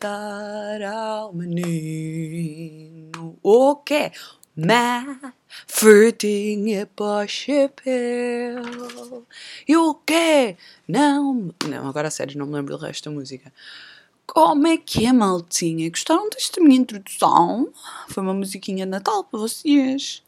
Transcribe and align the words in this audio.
dar 0.00 0.82
ao 0.82 1.32
menino 1.34 3.10
o 3.42 3.76
quê? 3.76 4.10
Má 4.56 5.34
para 6.96 7.24
o 7.24 7.28
chapéu. 7.28 9.26
E 9.68 9.76
o 9.76 9.94
quê? 9.94 10.56
Não, 10.88 11.54
não, 11.68 11.86
agora 11.86 12.10
sério, 12.10 12.38
não 12.38 12.46
me 12.46 12.54
lembro 12.54 12.76
do 12.76 12.82
resto 12.82 13.10
da 13.10 13.14
música. 13.14 13.52
Como 14.26 14.66
é 14.66 14.78
que 14.78 15.06
é, 15.06 15.12
maltinha? 15.12 15.90
Gostaram 15.90 16.30
desta 16.30 16.60
minha 16.60 16.80
introdução? 16.80 17.70
Foi 18.08 18.22
uma 18.22 18.32
musiquinha 18.32 18.86
de 18.86 18.90
Natal 18.90 19.24
para 19.24 19.40
vocês. 19.40 20.22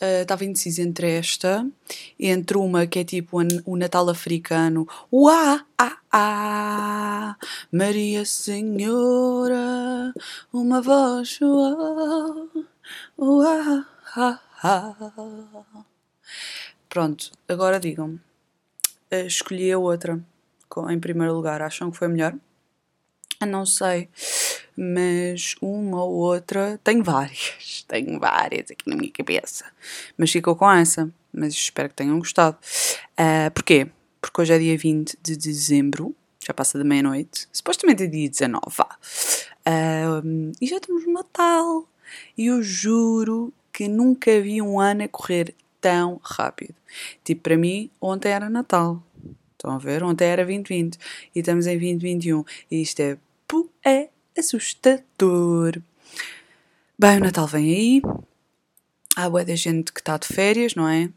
Estava 0.00 0.42
uh, 0.42 0.46
indecisa 0.46 0.82
entre 0.82 1.10
esta, 1.12 1.66
entre 2.18 2.56
uma 2.56 2.86
que 2.86 2.98
é 2.98 3.04
tipo 3.04 3.38
o 3.64 3.76
Natal 3.76 4.08
africano, 4.08 4.88
Uá, 5.12 5.64
ah, 5.78 5.98
ah, 6.12 7.36
Maria 7.72 8.24
Senhora, 8.24 10.12
uma 10.52 10.82
voz, 10.82 11.38
uá, 11.40 12.46
uá, 13.18 13.86
ah, 14.16 14.40
ah. 14.62 15.84
Pronto, 16.88 17.30
agora 17.48 17.78
digam-me, 17.80 18.20
uh, 19.12 19.26
escolhi 19.26 19.70
a 19.72 19.78
outra 19.78 20.20
em 20.90 20.98
primeiro 20.98 21.34
lugar, 21.34 21.62
acham 21.62 21.90
que 21.90 21.96
foi 21.96 22.08
melhor? 22.08 22.34
Ah, 23.40 23.46
não 23.46 23.64
sei 23.64 24.08
mas 24.76 25.54
uma 25.60 26.02
ou 26.02 26.12
outra, 26.12 26.78
tenho 26.82 27.02
várias, 27.02 27.84
tenho 27.88 28.18
várias 28.18 28.70
aqui 28.70 28.88
na 28.88 28.96
minha 28.96 29.10
cabeça, 29.10 29.64
mas 30.16 30.30
ficou 30.30 30.56
com 30.56 30.70
essa, 30.70 31.10
mas 31.32 31.54
espero 31.54 31.88
que 31.88 31.94
tenham 31.94 32.18
gostado. 32.18 32.56
Uh, 33.18 33.50
porquê? 33.52 33.88
Porque 34.20 34.40
hoje 34.40 34.52
é 34.52 34.58
dia 34.58 34.76
20 34.76 35.18
de 35.22 35.36
dezembro, 35.36 36.14
já 36.44 36.52
passa 36.52 36.78
da 36.78 36.84
meia-noite, 36.84 37.48
supostamente 37.52 38.04
é 38.04 38.06
dia 38.06 38.28
19, 38.28 38.60
vá. 38.70 38.98
Uh, 39.66 40.52
e 40.60 40.66
já 40.66 40.80
temos 40.80 41.06
Natal, 41.06 41.88
e 42.36 42.46
eu 42.46 42.62
juro 42.62 43.52
que 43.72 43.88
nunca 43.88 44.40
vi 44.40 44.62
um 44.62 44.78
ano 44.78 45.04
a 45.04 45.08
correr 45.08 45.54
tão 45.80 46.20
rápido. 46.22 46.74
Tipo, 47.24 47.42
para 47.42 47.56
mim, 47.56 47.90
ontem 48.00 48.30
era 48.30 48.48
Natal. 48.48 49.02
Estão 49.52 49.72
a 49.72 49.78
ver? 49.78 50.02
Ontem 50.02 50.26
era 50.26 50.44
2020 50.44 50.98
e 51.34 51.40
estamos 51.40 51.66
em 51.66 51.78
2021 51.78 52.44
e 52.70 52.82
isto 52.82 53.00
é, 53.00 53.18
é 53.84 54.08
assustador. 54.38 55.80
Bem, 56.98 57.18
o 57.18 57.20
Natal 57.20 57.46
vem 57.46 57.64
aí. 57.64 58.02
Há 59.16 59.30
boa 59.30 59.44
da 59.44 59.54
gente 59.54 59.92
que 59.92 60.00
está 60.00 60.16
de 60.16 60.26
férias, 60.26 60.74
não 60.74 60.88
é? 60.88 61.08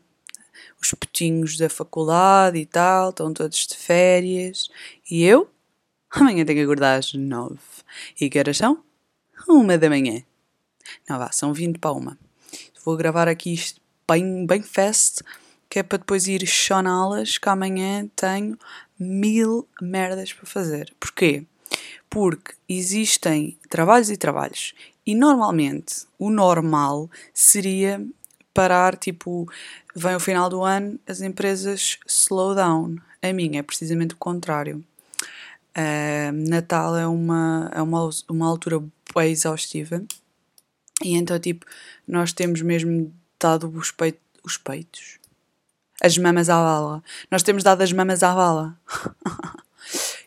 Os 0.81 0.91
putinhos 0.91 1.57
da 1.57 1.69
faculdade 1.69 2.57
e 2.57 2.65
tal, 2.65 3.09
estão 3.09 3.33
todos 3.33 3.65
de 3.65 3.75
férias. 3.75 4.69
E 5.09 5.23
eu? 5.23 5.49
Amanhã 6.11 6.45
tenho 6.45 6.59
que 6.59 6.63
acordar 6.63 6.97
às 6.97 7.13
nove. 7.13 7.59
E 8.19 8.29
que 8.29 8.39
horas 8.39 8.57
são? 8.57 8.83
Uma 9.47 9.77
da 9.77 9.89
manhã. 9.89 10.23
Não 11.09 11.17
vá, 11.17 11.31
são 11.31 11.53
vinte 11.53 11.79
para 11.79 11.91
uma. 11.91 12.17
Vou 12.85 12.95
gravar 12.95 13.27
aqui 13.27 13.53
isto 13.53 13.81
bem, 14.09 14.45
bem 14.45 14.61
fast, 14.61 15.21
que 15.69 15.79
é 15.79 15.83
para 15.83 15.97
depois 15.97 16.27
ir 16.27 16.45
choná-las, 16.47 17.37
que 17.37 17.49
amanhã 17.49 18.07
tenho 18.15 18.57
mil 18.97 19.67
merdas 19.81 20.31
para 20.31 20.45
fazer. 20.45 20.93
Porquê? 20.99 21.45
Porque 22.09 22.53
existem 22.67 23.57
trabalhos 23.69 24.09
e 24.09 24.17
trabalhos 24.17 24.73
e 25.05 25.15
normalmente 25.15 26.05
o 26.17 26.29
normal 26.29 27.09
seria 27.33 28.05
parar, 28.53 28.97
tipo, 28.97 29.47
vem 29.95 30.15
o 30.15 30.19
final 30.19 30.49
do 30.49 30.63
ano, 30.63 30.99
as 31.07 31.21
empresas 31.21 31.99
slow 32.07 32.55
down. 32.55 32.97
A 33.21 33.31
minha 33.31 33.59
é 33.59 33.63
precisamente 33.63 34.15
o 34.15 34.17
contrário. 34.17 34.83
Uh, 35.77 36.31
Natal 36.49 36.97
é 36.97 37.05
uma, 37.05 37.69
é 37.73 37.81
uma, 37.81 38.09
uma 38.27 38.47
altura 38.47 38.83
bem 39.15 39.31
exaustiva 39.31 40.03
e 41.03 41.15
então, 41.15 41.39
tipo, 41.39 41.65
nós 42.07 42.33
temos 42.33 42.61
mesmo 42.61 43.13
dado 43.39 43.69
os, 43.69 43.93
os 44.43 44.57
peitos, 44.57 45.19
as 46.01 46.17
mamas 46.17 46.49
à 46.49 46.55
bala. 46.55 47.03
Nós 47.29 47.43
temos 47.43 47.63
dado 47.63 47.81
as 47.81 47.93
mamas 47.93 48.23
à 48.23 48.33
bala. 48.33 48.77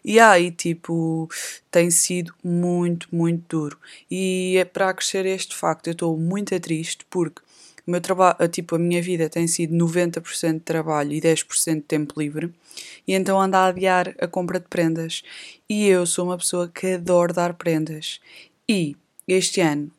E 0.04 0.18
aí, 0.18 0.50
tipo, 0.50 1.28
tem 1.70 1.90
sido 1.90 2.34
muito, 2.42 3.08
muito 3.12 3.44
duro. 3.48 3.78
E 4.10 4.56
é 4.58 4.64
para 4.64 4.88
acrescer 4.90 5.26
este 5.26 5.54
facto, 5.54 5.88
eu 5.88 5.92
estou 5.92 6.16
muito 6.16 6.58
triste 6.60 7.04
porque 7.10 7.42
o 7.86 7.90
meu 7.90 8.00
trabalho, 8.00 8.36
tipo, 8.48 8.76
a 8.76 8.78
minha 8.78 9.02
vida 9.02 9.28
tem 9.28 9.46
sido 9.46 9.74
90% 9.74 10.54
de 10.54 10.60
trabalho 10.60 11.12
e 11.12 11.20
10% 11.20 11.74
de 11.76 11.80
tempo 11.82 12.20
livre. 12.20 12.52
E 13.06 13.14
então 13.14 13.40
ando 13.40 13.56
a 13.56 13.66
adiar 13.66 14.14
a 14.20 14.26
compra 14.26 14.60
de 14.60 14.66
prendas. 14.68 15.22
E 15.68 15.86
eu 15.86 16.06
sou 16.06 16.26
uma 16.26 16.38
pessoa 16.38 16.68
que 16.68 16.94
adoro 16.94 17.32
dar 17.32 17.54
prendas. 17.54 18.20
E 18.68 18.96
este 19.26 19.60
ano 19.60 19.90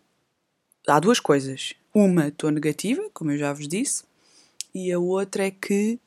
há 0.87 0.99
duas 0.99 1.19
coisas. 1.19 1.73
Uma, 1.93 2.29
estou 2.29 2.51
negativa, 2.51 3.03
como 3.13 3.31
eu 3.31 3.37
já 3.37 3.51
vos 3.51 3.67
disse, 3.67 4.03
e 4.73 4.91
a 4.91 4.99
outra 4.99 5.47
é 5.47 5.51
que 5.51 5.99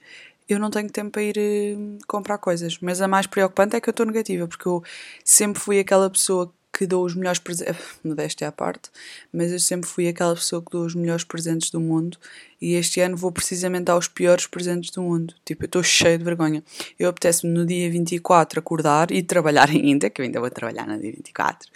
eu 0.49 0.59
não 0.59 0.71
tenho 0.71 0.91
tempo 0.91 1.11
para 1.11 1.23
ir 1.23 1.37
uh, 1.39 1.99
comprar 2.07 2.39
coisas. 2.39 2.79
Mas 2.81 3.01
a 3.01 3.09
mais 3.09 3.27
preocupante 3.27 3.77
é 3.77 3.81
que 3.81 3.89
eu 3.89 3.93
estou 3.93 4.07
negativa, 4.07 4.47
porque 4.47 4.67
eu 4.67 4.83
sempre 5.25 5.61
fui 5.61 5.79
aquela 5.79 6.11
pessoa 6.11 6.53
que 6.77 6.87
dou 6.87 7.05
os 7.05 7.15
melhores 7.15 7.39
presentes, 7.39 7.81
modéstia 8.05 8.49
à 8.49 8.53
parte, 8.53 8.91
mas 9.33 9.53
eu 9.53 9.61
sempre 9.61 9.89
fui 9.89 10.09
aquela 10.09 10.35
pessoa 10.35 10.61
que 10.61 10.73
dou 10.73 10.85
os 10.85 10.95
melhores 10.95 11.23
presentes 11.23 11.71
do 11.71 11.81
mundo 11.81 12.19
e 12.61 12.75
este 12.75 13.01
ano 13.01 13.17
vou 13.17 13.31
precisamente 13.31 13.85
dar 13.85 13.97
os 13.97 14.09
piores 14.09 14.47
presentes 14.47 14.91
do 14.91 15.01
mundo. 15.01 15.35
Tipo, 15.45 15.65
eu 15.65 15.67
estou 15.67 15.83
cheio 15.85 16.19
de 16.19 16.25
vergonha. 16.25 16.65
Eu 16.99 17.09
apetece-me 17.09 17.53
no 17.53 17.65
dia 17.65 17.89
24 17.89 18.59
acordar 18.59 19.13
e 19.13 19.23
trabalhar 19.23 19.71
ainda, 19.71 20.11
que 20.11 20.21
eu 20.21 20.25
ainda 20.25 20.41
vou 20.41 20.51
trabalhar 20.51 20.87
no 20.87 20.99
dia 20.99 21.13
24, 21.13 21.71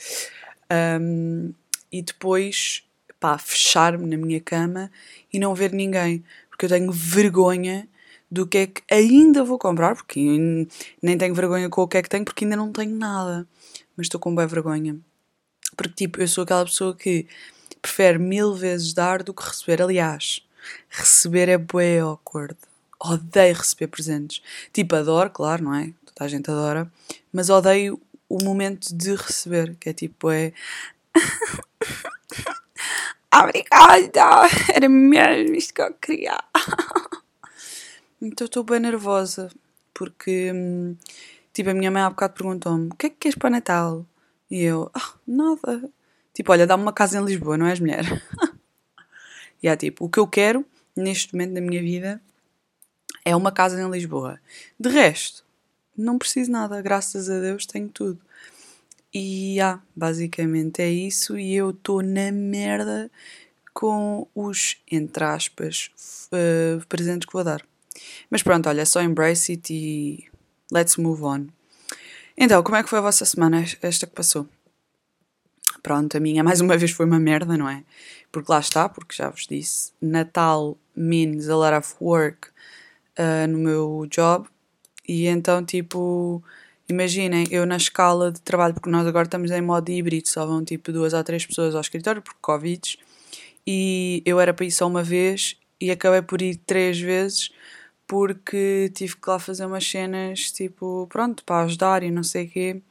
um, 1.00 1.52
e 1.90 2.02
depois, 2.02 2.82
pá, 3.18 3.38
fechar-me 3.38 4.06
na 4.06 4.16
minha 4.16 4.40
cama 4.40 4.90
e 5.32 5.38
não 5.38 5.54
ver 5.54 5.72
ninguém, 5.72 6.24
porque 6.50 6.66
eu 6.66 6.68
tenho 6.68 6.90
vergonha 6.92 7.88
do 8.30 8.46
que 8.46 8.58
é 8.58 8.66
que 8.66 8.82
ainda 8.90 9.42
vou 9.42 9.58
comprar, 9.58 9.94
porque 9.94 10.66
nem 11.02 11.18
tenho 11.18 11.34
vergonha 11.34 11.68
com 11.68 11.82
o 11.82 11.88
que 11.88 11.96
é 11.96 12.02
que 12.02 12.08
tenho, 12.08 12.24
porque 12.24 12.44
ainda 12.44 12.56
não 12.56 12.72
tenho 12.72 12.94
nada. 12.94 13.46
Mas 13.96 14.06
estou 14.06 14.20
com 14.20 14.34
bem 14.34 14.46
vergonha. 14.46 14.98
Porque, 15.76 15.94
tipo, 15.94 16.20
eu 16.20 16.28
sou 16.28 16.44
aquela 16.44 16.64
pessoa 16.64 16.94
que 16.94 17.26
prefere 17.80 18.18
mil 18.18 18.54
vezes 18.54 18.92
dar 18.92 19.22
do 19.22 19.32
que 19.32 19.42
receber. 19.42 19.82
Aliás, 19.82 20.42
receber 20.88 21.48
é 21.48 21.58
bué 21.58 22.00
awkward. 22.00 22.56
Odeio 23.00 23.54
receber 23.54 23.88
presentes. 23.88 24.42
Tipo, 24.72 24.96
adoro, 24.96 25.30
claro, 25.30 25.64
não 25.64 25.74
é? 25.74 25.92
Toda 26.04 26.24
a 26.24 26.28
gente 26.28 26.50
adora. 26.50 26.90
Mas 27.32 27.48
odeio 27.48 28.00
o 28.28 28.42
momento 28.42 28.94
de 28.94 29.14
receber, 29.14 29.76
que 29.76 29.88
é 29.88 29.92
tipo, 29.92 30.30
é. 30.30 30.52
Obrigada! 33.34 34.48
Era 34.74 34.88
mesmo 34.88 35.54
isto 35.54 35.74
que 35.74 35.82
eu 35.82 35.94
queria. 35.94 36.38
Então 38.20 38.46
estou 38.46 38.64
bem 38.64 38.80
nervosa, 38.80 39.48
porque 39.94 40.52
hum, 40.52 40.96
tipo, 41.52 41.70
a 41.70 41.74
minha 41.74 41.90
mãe 41.90 42.02
há 42.02 42.10
bocado 42.10 42.34
perguntou-me: 42.34 42.88
o 42.88 42.94
que 42.96 43.06
é 43.06 43.10
que 43.10 43.16
queres 43.16 43.38
para 43.38 43.50
Natal? 43.50 44.04
E 44.50 44.62
eu, 44.62 44.90
ah, 44.94 45.14
nada. 45.26 45.90
Tipo, 46.34 46.52
olha, 46.52 46.66
dá-me 46.66 46.82
uma 46.82 46.92
casa 46.92 47.18
em 47.18 47.24
Lisboa, 47.24 47.56
não 47.56 47.66
és 47.66 47.80
mulher? 47.80 48.04
e 49.62 49.68
é 49.68 49.76
tipo, 49.76 50.04
o 50.04 50.08
que 50.08 50.18
eu 50.18 50.26
quero 50.26 50.64
neste 50.96 51.34
momento 51.34 51.54
da 51.54 51.60
minha 51.60 51.80
vida 51.80 52.20
é 53.24 53.36
uma 53.36 53.52
casa 53.52 53.80
em 53.80 53.90
Lisboa. 53.90 54.40
De 54.78 54.88
resto, 54.88 55.44
não 55.96 56.18
preciso 56.18 56.50
nada, 56.50 56.80
graças 56.82 57.28
a 57.30 57.40
Deus 57.40 57.66
tenho 57.66 57.88
tudo. 57.88 58.20
E 59.12 59.60
ah, 59.60 59.80
basicamente 59.94 60.82
é 60.82 60.90
isso. 60.90 61.38
E 61.38 61.54
eu 61.54 61.70
estou 61.70 62.02
na 62.02 62.30
merda 62.32 63.10
com 63.72 64.26
os, 64.34 64.76
entre 64.90 65.24
aspas, 65.24 65.90
uh, 66.32 66.84
presentes 66.86 67.26
que 67.26 67.32
vou 67.32 67.44
dar. 67.44 67.64
Mas 68.30 68.42
pronto, 68.42 68.68
olha, 68.68 68.84
só 68.86 69.02
embrace 69.02 69.52
it 69.52 69.72
e 69.72 70.28
let's 70.72 70.96
move 70.96 71.22
on. 71.22 71.46
Então, 72.36 72.62
como 72.62 72.76
é 72.76 72.82
que 72.82 72.88
foi 72.88 72.98
a 72.98 73.02
vossa 73.02 73.24
semana, 73.24 73.64
esta 73.82 74.06
que 74.06 74.14
passou? 74.14 74.46
Pronto, 75.82 76.16
a 76.16 76.20
minha 76.20 76.42
mais 76.44 76.60
uma 76.60 76.76
vez 76.76 76.90
foi 76.90 77.06
uma 77.06 77.18
merda, 77.18 77.56
não 77.56 77.68
é? 77.68 77.82
Porque 78.30 78.50
lá 78.50 78.60
está, 78.60 78.88
porque 78.88 79.14
já 79.14 79.28
vos 79.30 79.46
disse, 79.46 79.92
Natal 80.00 80.76
means 80.94 81.48
a 81.48 81.56
lot 81.56 81.74
of 81.74 81.94
work 82.00 82.48
uh, 83.18 83.46
no 83.48 83.58
meu 83.58 84.06
job 84.10 84.48
e 85.08 85.26
então, 85.26 85.64
tipo, 85.64 86.42
imaginem, 86.88 87.46
eu 87.50 87.64
na 87.64 87.76
escala 87.76 88.30
de 88.30 88.40
trabalho, 88.42 88.74
porque 88.74 88.90
nós 88.90 89.06
agora 89.06 89.24
estamos 89.24 89.50
em 89.50 89.62
modo 89.62 89.90
híbrido, 89.90 90.28
só 90.28 90.44
vão 90.44 90.62
tipo 90.62 90.92
duas 90.92 91.14
ou 91.14 91.24
três 91.24 91.46
pessoas 91.46 91.74
ao 91.74 91.80
escritório 91.80 92.20
por 92.20 92.34
Covid 92.40 92.98
e 93.66 94.22
eu 94.26 94.38
era 94.38 94.52
para 94.52 94.66
ir 94.66 94.70
só 94.70 94.86
uma 94.86 95.02
vez 95.02 95.56
e 95.80 95.90
acabei 95.90 96.22
por 96.22 96.42
ir 96.42 96.56
três 96.56 97.00
vezes 97.00 97.50
porque 98.08 98.90
tive 98.94 99.16
que 99.16 99.30
lá 99.30 99.38
fazer 99.38 99.66
umas 99.66 99.86
cenas, 99.88 100.50
tipo, 100.50 101.06
pronto, 101.08 101.44
para 101.44 101.64
ajudar 101.66 102.02
e 102.02 102.10
não 102.10 102.24
sei 102.24 102.46
o 102.46 102.50
quê. 102.50 102.82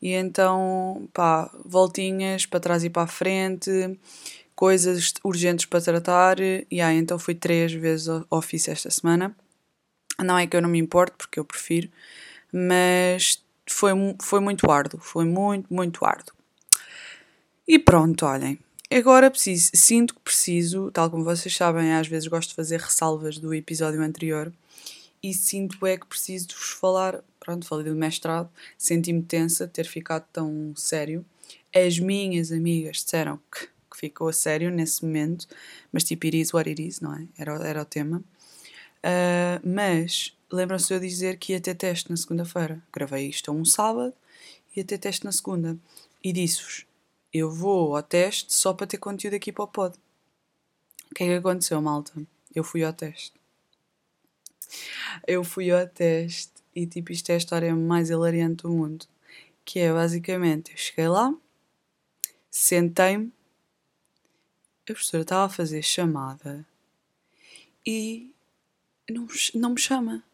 E 0.00 0.12
então, 0.12 1.08
pá, 1.12 1.50
voltinhas 1.64 2.46
para 2.46 2.60
trás 2.60 2.84
e 2.84 2.90
para 2.90 3.02
a 3.02 3.06
frente, 3.06 3.98
coisas 4.54 5.14
urgentes 5.24 5.64
para 5.64 5.80
tratar. 5.80 6.38
E 6.40 6.80
aí, 6.80 6.98
então 6.98 7.18
fui 7.18 7.34
três 7.34 7.72
vezes 7.72 8.08
ao 8.08 8.26
office 8.30 8.68
esta 8.68 8.90
semana. 8.90 9.34
Não 10.22 10.38
é 10.38 10.46
que 10.46 10.56
eu 10.56 10.62
não 10.62 10.68
me 10.68 10.78
importo, 10.78 11.16
porque 11.16 11.40
eu 11.40 11.44
prefiro, 11.44 11.88
mas 12.52 13.42
foi, 13.68 13.92
foi 14.20 14.40
muito 14.40 14.70
árduo, 14.70 15.00
foi 15.00 15.24
muito, 15.24 15.72
muito 15.72 16.04
árduo. 16.04 16.34
E 17.66 17.78
pronto, 17.78 18.26
olhem. 18.26 18.58
Agora 18.90 19.30
preciso, 19.30 19.70
sinto 19.74 20.14
que 20.14 20.20
preciso, 20.20 20.90
tal 20.90 21.10
como 21.10 21.22
vocês 21.22 21.54
sabem, 21.54 21.92
às 21.92 22.08
vezes 22.08 22.26
gosto 22.26 22.50
de 22.50 22.54
fazer 22.54 22.80
ressalvas 22.80 23.38
do 23.38 23.52
episódio 23.52 24.00
anterior 24.00 24.50
e 25.22 25.34
sinto 25.34 25.84
é 25.86 25.98
que 25.98 26.06
preciso 26.06 26.48
de 26.48 26.54
vos 26.54 26.70
falar. 26.70 27.22
Pronto, 27.38 27.66
falei 27.66 27.84
do 27.84 27.94
mestrado, 27.94 28.48
senti-me 28.78 29.22
tensa 29.22 29.66
de 29.66 29.72
ter 29.74 29.86
ficado 29.86 30.24
tão 30.32 30.72
sério. 30.74 31.24
As 31.74 31.98
minhas 31.98 32.50
amigas 32.50 33.02
disseram 33.02 33.38
que, 33.52 33.66
que 33.90 33.96
ficou 33.96 34.28
a 34.28 34.32
sério 34.32 34.70
nesse 34.70 35.04
momento, 35.04 35.46
mas 35.92 36.04
tipo, 36.04 36.26
it 36.26 36.40
is 36.40 36.54
what 36.54 36.68
it 36.68 36.82
is, 36.82 37.00
não 37.00 37.14
é? 37.14 37.26
Era, 37.36 37.54
era 37.66 37.82
o 37.82 37.84
tema. 37.84 38.22
Uh, 38.98 39.60
mas 39.68 40.34
lembram-se 40.50 40.92
eu 40.92 40.98
dizer 40.98 41.36
que 41.36 41.52
ia 41.52 41.60
ter 41.60 41.74
teste 41.74 42.10
na 42.10 42.16
segunda-feira. 42.16 42.82
Gravei 42.92 43.28
isto 43.28 43.50
a 43.50 43.54
um 43.54 43.66
sábado, 43.66 44.14
ia 44.74 44.84
ter 44.84 44.96
teste 44.96 45.26
na 45.26 45.32
segunda. 45.32 45.76
E 46.22 46.32
disse-vos: 46.32 46.87
eu 47.32 47.50
vou 47.50 47.96
ao 47.96 48.02
teste 48.02 48.52
só 48.54 48.72
para 48.72 48.86
ter 48.86 48.98
conteúdo 48.98 49.34
aqui 49.34 49.52
para 49.52 49.64
o 49.64 49.68
pod. 49.68 49.96
O 51.10 51.14
que 51.14 51.24
é 51.24 51.26
que 51.26 51.34
aconteceu, 51.34 51.80
malta? 51.80 52.12
Eu 52.54 52.64
fui 52.64 52.84
ao 52.84 52.92
teste. 52.92 53.32
Eu 55.26 55.44
fui 55.44 55.70
ao 55.70 55.86
teste 55.86 56.52
e 56.74 56.86
tipo, 56.86 57.12
isto 57.12 57.30
é 57.30 57.34
a 57.34 57.38
história 57.38 57.74
mais 57.74 58.10
hilariante 58.10 58.62
do 58.62 58.70
mundo. 58.70 59.06
Que 59.64 59.80
é 59.80 59.92
basicamente, 59.92 60.72
eu 60.72 60.78
cheguei 60.78 61.08
lá, 61.08 61.34
sentei-me, 62.50 63.32
a 64.82 64.92
professora 64.92 65.22
estava 65.22 65.44
a 65.44 65.48
fazer 65.48 65.82
chamada 65.82 66.66
e 67.86 68.32
não, 69.10 69.26
não 69.54 69.70
me 69.70 69.80
chama. 69.80 70.24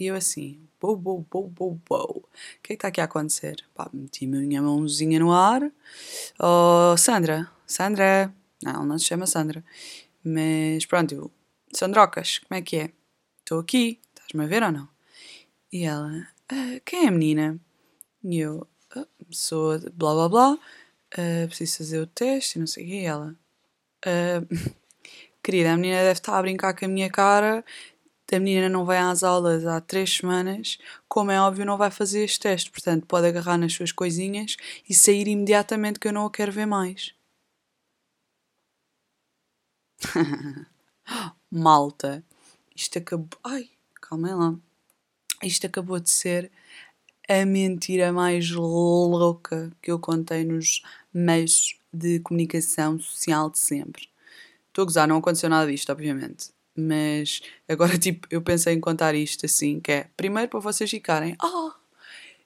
E 0.00 0.06
eu 0.06 0.14
assim, 0.14 0.66
uou, 0.82 0.98
uou, 1.04 1.26
uou, 1.30 1.52
uou, 1.60 1.80
uou. 1.90 2.16
O 2.16 2.62
que 2.62 2.72
é 2.72 2.74
que 2.74 2.74
está 2.74 2.88
aqui 2.88 3.02
a 3.02 3.04
acontecer? 3.04 3.62
Pá, 3.74 3.90
meti 3.92 4.26
minha 4.26 4.62
mãozinha 4.62 5.20
no 5.20 5.30
ar. 5.30 5.70
Oh, 6.38 6.96
Sandra, 6.96 7.50
Sandra. 7.66 8.34
Não, 8.62 8.86
não 8.86 8.98
se 8.98 9.04
chama 9.04 9.26
Sandra. 9.26 9.62
Mas 10.24 10.86
pronto, 10.86 11.14
eu, 11.14 11.30
Sandrocas, 11.74 12.38
como 12.38 12.58
é 12.58 12.62
que 12.62 12.76
é? 12.78 12.90
Estou 13.40 13.60
aqui, 13.60 14.00
estás-me 14.08 14.42
a 14.42 14.46
ver 14.46 14.62
ou 14.62 14.72
não? 14.72 14.88
E 15.70 15.84
ela, 15.84 16.26
ah, 16.50 16.80
quem 16.82 17.04
é 17.04 17.08
a 17.08 17.10
menina? 17.10 17.60
E 18.24 18.38
eu, 18.38 18.66
ah, 18.96 19.06
sou 19.30 19.78
blá 19.92 20.14
blá 20.14 20.28
blá, 20.30 20.58
ah, 21.12 21.46
preciso 21.46 21.76
fazer 21.76 22.00
o 22.00 22.06
teste 22.06 22.56
e 22.56 22.60
não 22.60 22.66
sei 22.66 22.84
o 22.84 22.86
quê. 22.86 22.94
E 23.02 23.04
ela, 23.04 23.36
ah, 24.06 24.40
querida, 25.44 25.74
a 25.74 25.76
menina 25.76 25.98
deve 25.98 26.12
estar 26.12 26.38
a 26.38 26.42
brincar 26.42 26.74
com 26.74 26.86
a 26.86 26.88
minha 26.88 27.10
cara 27.10 27.62
a 28.36 28.40
menina 28.40 28.68
não 28.68 28.84
vai 28.84 28.98
às 28.98 29.22
aulas 29.22 29.66
há 29.66 29.80
três 29.80 30.16
semanas, 30.16 30.78
como 31.08 31.30
é 31.30 31.40
óbvio, 31.40 31.64
não 31.66 31.76
vai 31.76 31.90
fazer 31.90 32.24
este 32.24 32.40
teste. 32.40 32.70
Portanto, 32.70 33.06
pode 33.06 33.26
agarrar 33.26 33.58
nas 33.58 33.72
suas 33.72 33.92
coisinhas 33.92 34.56
e 34.88 34.94
sair 34.94 35.28
imediatamente 35.28 35.98
que 35.98 36.08
eu 36.08 36.12
não 36.12 36.26
a 36.26 36.30
quero 36.30 36.52
ver 36.52 36.66
mais. 36.66 37.14
Malta, 41.50 42.24
isto 42.76 42.98
acabou. 42.98 43.38
Ai, 43.44 43.70
calma 44.00 44.34
lá. 44.34 44.54
Isto 45.42 45.66
acabou 45.66 46.00
de 46.00 46.10
ser 46.10 46.50
a 47.28 47.44
mentira 47.46 48.12
mais 48.12 48.50
louca 48.50 49.72
que 49.82 49.90
eu 49.90 49.98
contei 49.98 50.44
nos 50.44 50.82
meios 51.12 51.78
de 51.92 52.20
comunicação 52.20 52.98
social 53.00 53.50
de 53.50 53.58
sempre. 53.58 54.08
Estou 54.68 54.82
a 54.82 54.86
gozar, 54.86 55.08
não 55.08 55.18
aconteceu 55.18 55.50
nada 55.50 55.70
disto, 55.70 55.90
obviamente. 55.92 56.50
Mas 56.80 57.40
agora, 57.68 57.96
tipo, 57.98 58.26
eu 58.30 58.42
pensei 58.42 58.74
em 58.74 58.80
contar 58.80 59.14
isto 59.14 59.46
assim, 59.46 59.80
que 59.80 59.92
é, 59.92 60.06
primeiro 60.16 60.48
para 60.48 60.60
vocês 60.60 60.90
ficarem, 60.90 61.36
oh, 61.42 61.70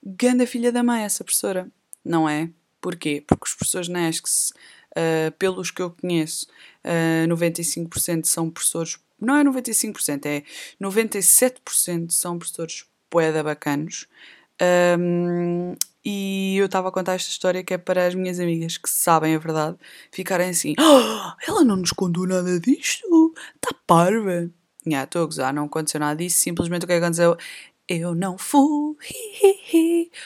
ganda 0.04 0.46
filha 0.46 0.70
da 0.70 0.82
mãe 0.82 1.02
essa 1.02 1.24
professora. 1.24 1.68
Não 2.04 2.28
é? 2.28 2.50
Porquê? 2.80 3.24
Porque 3.26 3.46
os 3.46 3.54
professores 3.54 3.88
na 3.88 4.10
uh, 4.10 5.32
pelos 5.38 5.70
que 5.70 5.80
eu 5.80 5.90
conheço, 5.90 6.46
uh, 6.84 7.24
ah, 7.24 7.28
95% 7.28 8.26
são 8.26 8.50
professores, 8.50 8.98
não 9.20 9.36
é 9.36 9.44
95%, 9.44 10.26
é 10.26 10.42
97% 10.80 12.10
são 12.10 12.38
professores 12.38 12.84
poeda 13.08 13.42
bacanos. 13.42 14.06
Um, 14.98 15.74
e 16.04 16.56
eu 16.58 16.66
estava 16.66 16.88
a 16.88 16.92
contar 16.92 17.14
esta 17.14 17.30
história 17.30 17.64
que 17.64 17.74
é 17.74 17.78
para 17.78 18.06
as 18.06 18.14
minhas 18.14 18.38
amigas 18.38 18.76
que 18.76 18.90
sabem 18.90 19.34
a 19.34 19.38
verdade 19.38 19.76
ficarem 20.12 20.50
assim: 20.50 20.74
oh, 20.78 21.32
ela 21.48 21.64
não 21.64 21.76
nos 21.76 21.92
contou 21.92 22.26
nada 22.26 22.60
disto, 22.60 23.34
está 23.54 23.74
parva. 23.86 24.50
Estou 24.86 24.92
yeah, 24.92 25.08
a 25.14 25.24
gozar, 25.24 25.54
não 25.54 25.64
aconteceu 25.64 25.98
nada 25.98 26.14
disso, 26.16 26.40
simplesmente 26.40 26.84
o 26.84 26.86
que 26.86 26.92
aconteceu 26.92 27.38
eu 27.88 28.14
não 28.14 28.36
fui. 28.38 28.96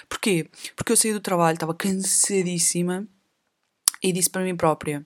Porquê? 0.08 0.48
Porque 0.76 0.92
eu 0.92 0.96
saí 0.96 1.12
do 1.12 1.20
trabalho, 1.20 1.54
estava 1.54 1.74
cansadíssima 1.74 3.06
e 4.02 4.12
disse 4.12 4.30
para 4.30 4.42
mim 4.42 4.56
própria: 4.56 5.04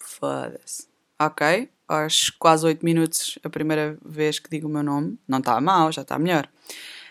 foda-se, 0.00 0.86
ok, 1.20 1.68
aos 1.86 2.30
quase 2.30 2.66
8 2.66 2.84
minutos, 2.84 3.38
a 3.42 3.50
primeira 3.50 3.98
vez 4.04 4.38
que 4.38 4.50
digo 4.50 4.68
o 4.68 4.70
meu 4.70 4.82
nome, 4.82 5.18
não 5.26 5.38
está 5.38 5.60
mal, 5.60 5.90
já 5.92 6.02
está 6.02 6.18
melhor. 6.18 6.48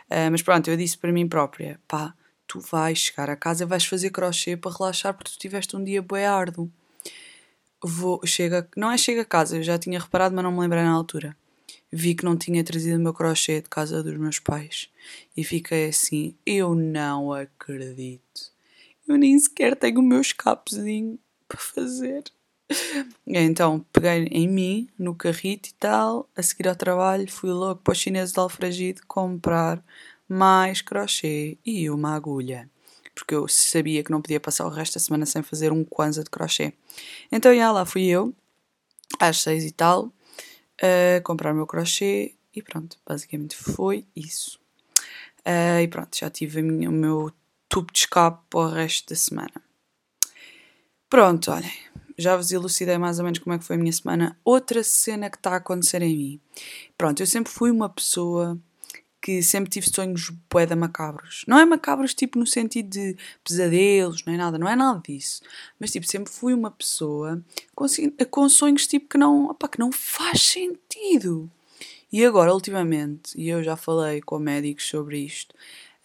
Uh, 0.09 0.31
mas 0.31 0.41
pronto, 0.41 0.69
eu 0.69 0.77
disse 0.77 0.97
para 0.97 1.11
mim 1.11 1.27
própria: 1.27 1.79
pá, 1.87 2.13
tu 2.47 2.59
vais 2.59 2.97
chegar 2.97 3.29
a 3.29 3.35
casa 3.35 3.63
e 3.63 3.67
vais 3.67 3.85
fazer 3.85 4.09
crochê 4.09 4.55
para 4.55 4.75
relaxar 4.75 5.13
porque 5.13 5.31
tu 5.31 5.37
tiveste 5.37 5.75
um 5.75 5.83
dia 5.83 6.01
bué 6.01 6.25
árduo. 6.25 6.71
Vou, 7.83 8.19
chega, 8.25 8.67
não 8.75 8.91
é 8.91 8.97
chega 8.97 9.21
a 9.21 9.25
casa, 9.25 9.57
eu 9.57 9.63
já 9.63 9.77
tinha 9.77 9.99
reparado, 9.99 10.33
mas 10.33 10.43
não 10.43 10.51
me 10.51 10.59
lembrei 10.59 10.81
na 10.83 10.91
altura. 10.91 11.35
Vi 11.91 12.15
que 12.15 12.25
não 12.25 12.35
tinha 12.35 12.63
trazido 12.63 12.97
o 12.97 13.01
meu 13.01 13.13
crochê 13.13 13.61
de 13.61 13.69
casa 13.69 14.01
dos 14.01 14.17
meus 14.17 14.39
pais 14.39 14.89
e 15.35 15.43
fiquei 15.43 15.89
assim: 15.89 16.35
eu 16.45 16.73
não 16.73 17.31
acredito. 17.31 18.51
Eu 19.07 19.17
nem 19.17 19.37
sequer 19.39 19.75
tenho 19.75 19.99
o 19.99 20.03
meu 20.03 20.19
escapezinho 20.19 21.19
para 21.47 21.59
fazer. 21.59 22.23
Então 23.25 23.85
peguei 23.93 24.25
em 24.31 24.47
mim, 24.47 24.89
no 24.99 25.15
carrito 25.15 25.69
e 25.69 25.73
tal, 25.73 26.29
a 26.35 26.43
seguir 26.43 26.67
ao 26.67 26.75
trabalho, 26.75 27.31
fui 27.31 27.51
logo 27.51 27.79
para 27.81 27.93
o 27.93 27.95
chinês 27.95 28.33
de 28.33 28.39
Alfragide 28.39 29.01
comprar 29.03 29.81
mais 30.27 30.81
crochê 30.81 31.57
e 31.65 31.89
uma 31.89 32.15
agulha. 32.15 32.69
Porque 33.13 33.33
eu 33.33 33.47
sabia 33.47 34.03
que 34.03 34.11
não 34.11 34.21
podia 34.21 34.39
passar 34.39 34.65
o 34.65 34.69
resto 34.69 34.93
da 34.93 34.99
semana 34.99 35.25
sem 35.25 35.41
fazer 35.41 35.71
um 35.71 35.83
kwanza 35.83 36.23
de 36.23 36.29
crochê. 36.29 36.73
Então, 37.31 37.55
já 37.55 37.71
lá 37.71 37.85
fui 37.85 38.05
eu, 38.05 38.33
às 39.19 39.41
seis 39.41 39.63
e 39.65 39.71
tal, 39.71 40.11
a 40.81 41.21
comprar 41.21 41.53
o 41.53 41.55
meu 41.55 41.65
crochê 41.65 42.35
e 42.53 42.61
pronto, 42.61 42.97
basicamente 43.05 43.55
foi 43.55 44.05
isso. 44.15 44.59
Uh, 45.39 45.81
e 45.81 45.87
pronto, 45.87 46.17
já 46.17 46.29
tive 46.29 46.61
minha, 46.61 46.89
o 46.89 46.93
meu 46.93 47.31
tubo 47.69 47.91
de 47.91 47.99
escape 47.99 48.43
para 48.49 48.59
o 48.59 48.69
resto 48.69 49.09
da 49.09 49.15
semana. 49.15 49.61
Pronto, 51.09 51.51
olhem, 51.51 51.71
já 52.17 52.35
vos 52.35 52.51
elucidei 52.51 52.97
mais 52.97 53.19
ou 53.19 53.25
menos 53.25 53.39
como 53.39 53.53
é 53.53 53.59
que 53.59 53.63
foi 53.63 53.75
a 53.75 53.79
minha 53.79 53.93
semana. 53.93 54.37
Outra 54.43 54.83
cena 54.83 55.29
que 55.29 55.37
está 55.37 55.51
a 55.51 55.57
acontecer 55.57 56.01
em 56.01 56.17
mim. 56.17 56.41
Pronto, 56.97 57.21
eu 57.21 57.27
sempre 57.27 57.51
fui 57.51 57.71
uma 57.71 57.87
pessoa 57.87 58.59
que 59.27 59.43
sempre 59.43 59.69
tive 59.69 59.89
sonhos 59.93 60.31
poeda 60.47 60.73
macabros. 60.73 61.43
Não 61.45 61.59
é 61.59 61.65
macabros 61.65 62.13
tipo 62.13 62.39
no 62.39 62.47
sentido 62.47 62.87
de 62.87 63.17
pesadelos, 63.43 64.23
não 64.23 64.33
é 64.33 64.37
nada, 64.37 64.57
não 64.57 64.69
é 64.69 64.73
nada 64.73 65.01
disso. 65.05 65.41
Mas 65.77 65.91
tipo, 65.91 66.07
sempre 66.07 66.31
fui 66.31 66.53
uma 66.53 66.71
pessoa 66.71 67.43
com, 67.75 67.85
com 68.31 68.47
sonhos 68.47 68.87
tipo 68.87 69.09
que 69.09 69.17
não, 69.17 69.47
opa, 69.47 69.67
que 69.67 69.79
não 69.79 69.91
faz 69.91 70.43
sentido. 70.43 71.51
E 72.09 72.23
agora, 72.23 72.53
ultimamente, 72.53 73.33
e 73.37 73.49
eu 73.49 73.61
já 73.61 73.75
falei 73.75 74.21
com 74.21 74.39
médicos 74.39 74.87
sobre 74.87 75.19
isto, 75.19 75.53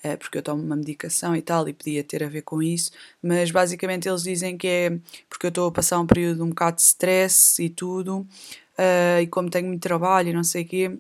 é, 0.02 0.17
porque 0.17 0.38
eu 0.38 0.43
tomo 0.43 0.61
uma 0.61 0.75
medicação 0.75 1.37
e 1.37 1.43
tal, 1.43 1.69
e 1.69 1.73
podia 1.73 2.02
ter 2.02 2.25
a 2.25 2.29
ver 2.29 2.43
com 2.43 2.61
isso, 2.61 2.91
mas 3.23 3.52
basicamente 3.52 4.09
eles 4.09 4.25
dizem 4.25 4.59
que 4.59 4.67
é 4.67 4.99
porque 5.29 5.47
eu 5.47 5.50
estou 5.50 5.69
a 5.69 5.73
passar 5.73 6.00
um 6.00 6.07
período 6.09 6.43
um 6.43 6.49
bocado 6.49 6.79
de 6.79 6.83
stress 6.83 7.62
e 7.62 7.71
tudo, 7.71 8.26
uh, 8.76 9.21
e 9.23 9.29
como 9.29 9.49
tenho 9.49 9.69
muito 9.69 9.81
trabalho 9.81 10.31
e 10.31 10.33
não 10.33 10.43
sei 10.43 10.64
o 10.64 10.67
quê, 10.67 10.99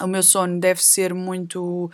o 0.00 0.06
meu 0.06 0.22
sono 0.22 0.58
deve 0.60 0.82
ser 0.84 1.14
muito 1.14 1.90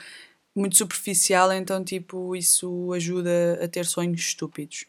muito 0.55 0.77
superficial, 0.77 1.53
então 1.53 1.85
tipo 1.85 2.35
isso 2.35 2.93
ajuda 2.95 3.61
a 3.63 3.69
ter 3.69 3.85
sonhos 3.85 4.21
estúpidos. 4.21 4.87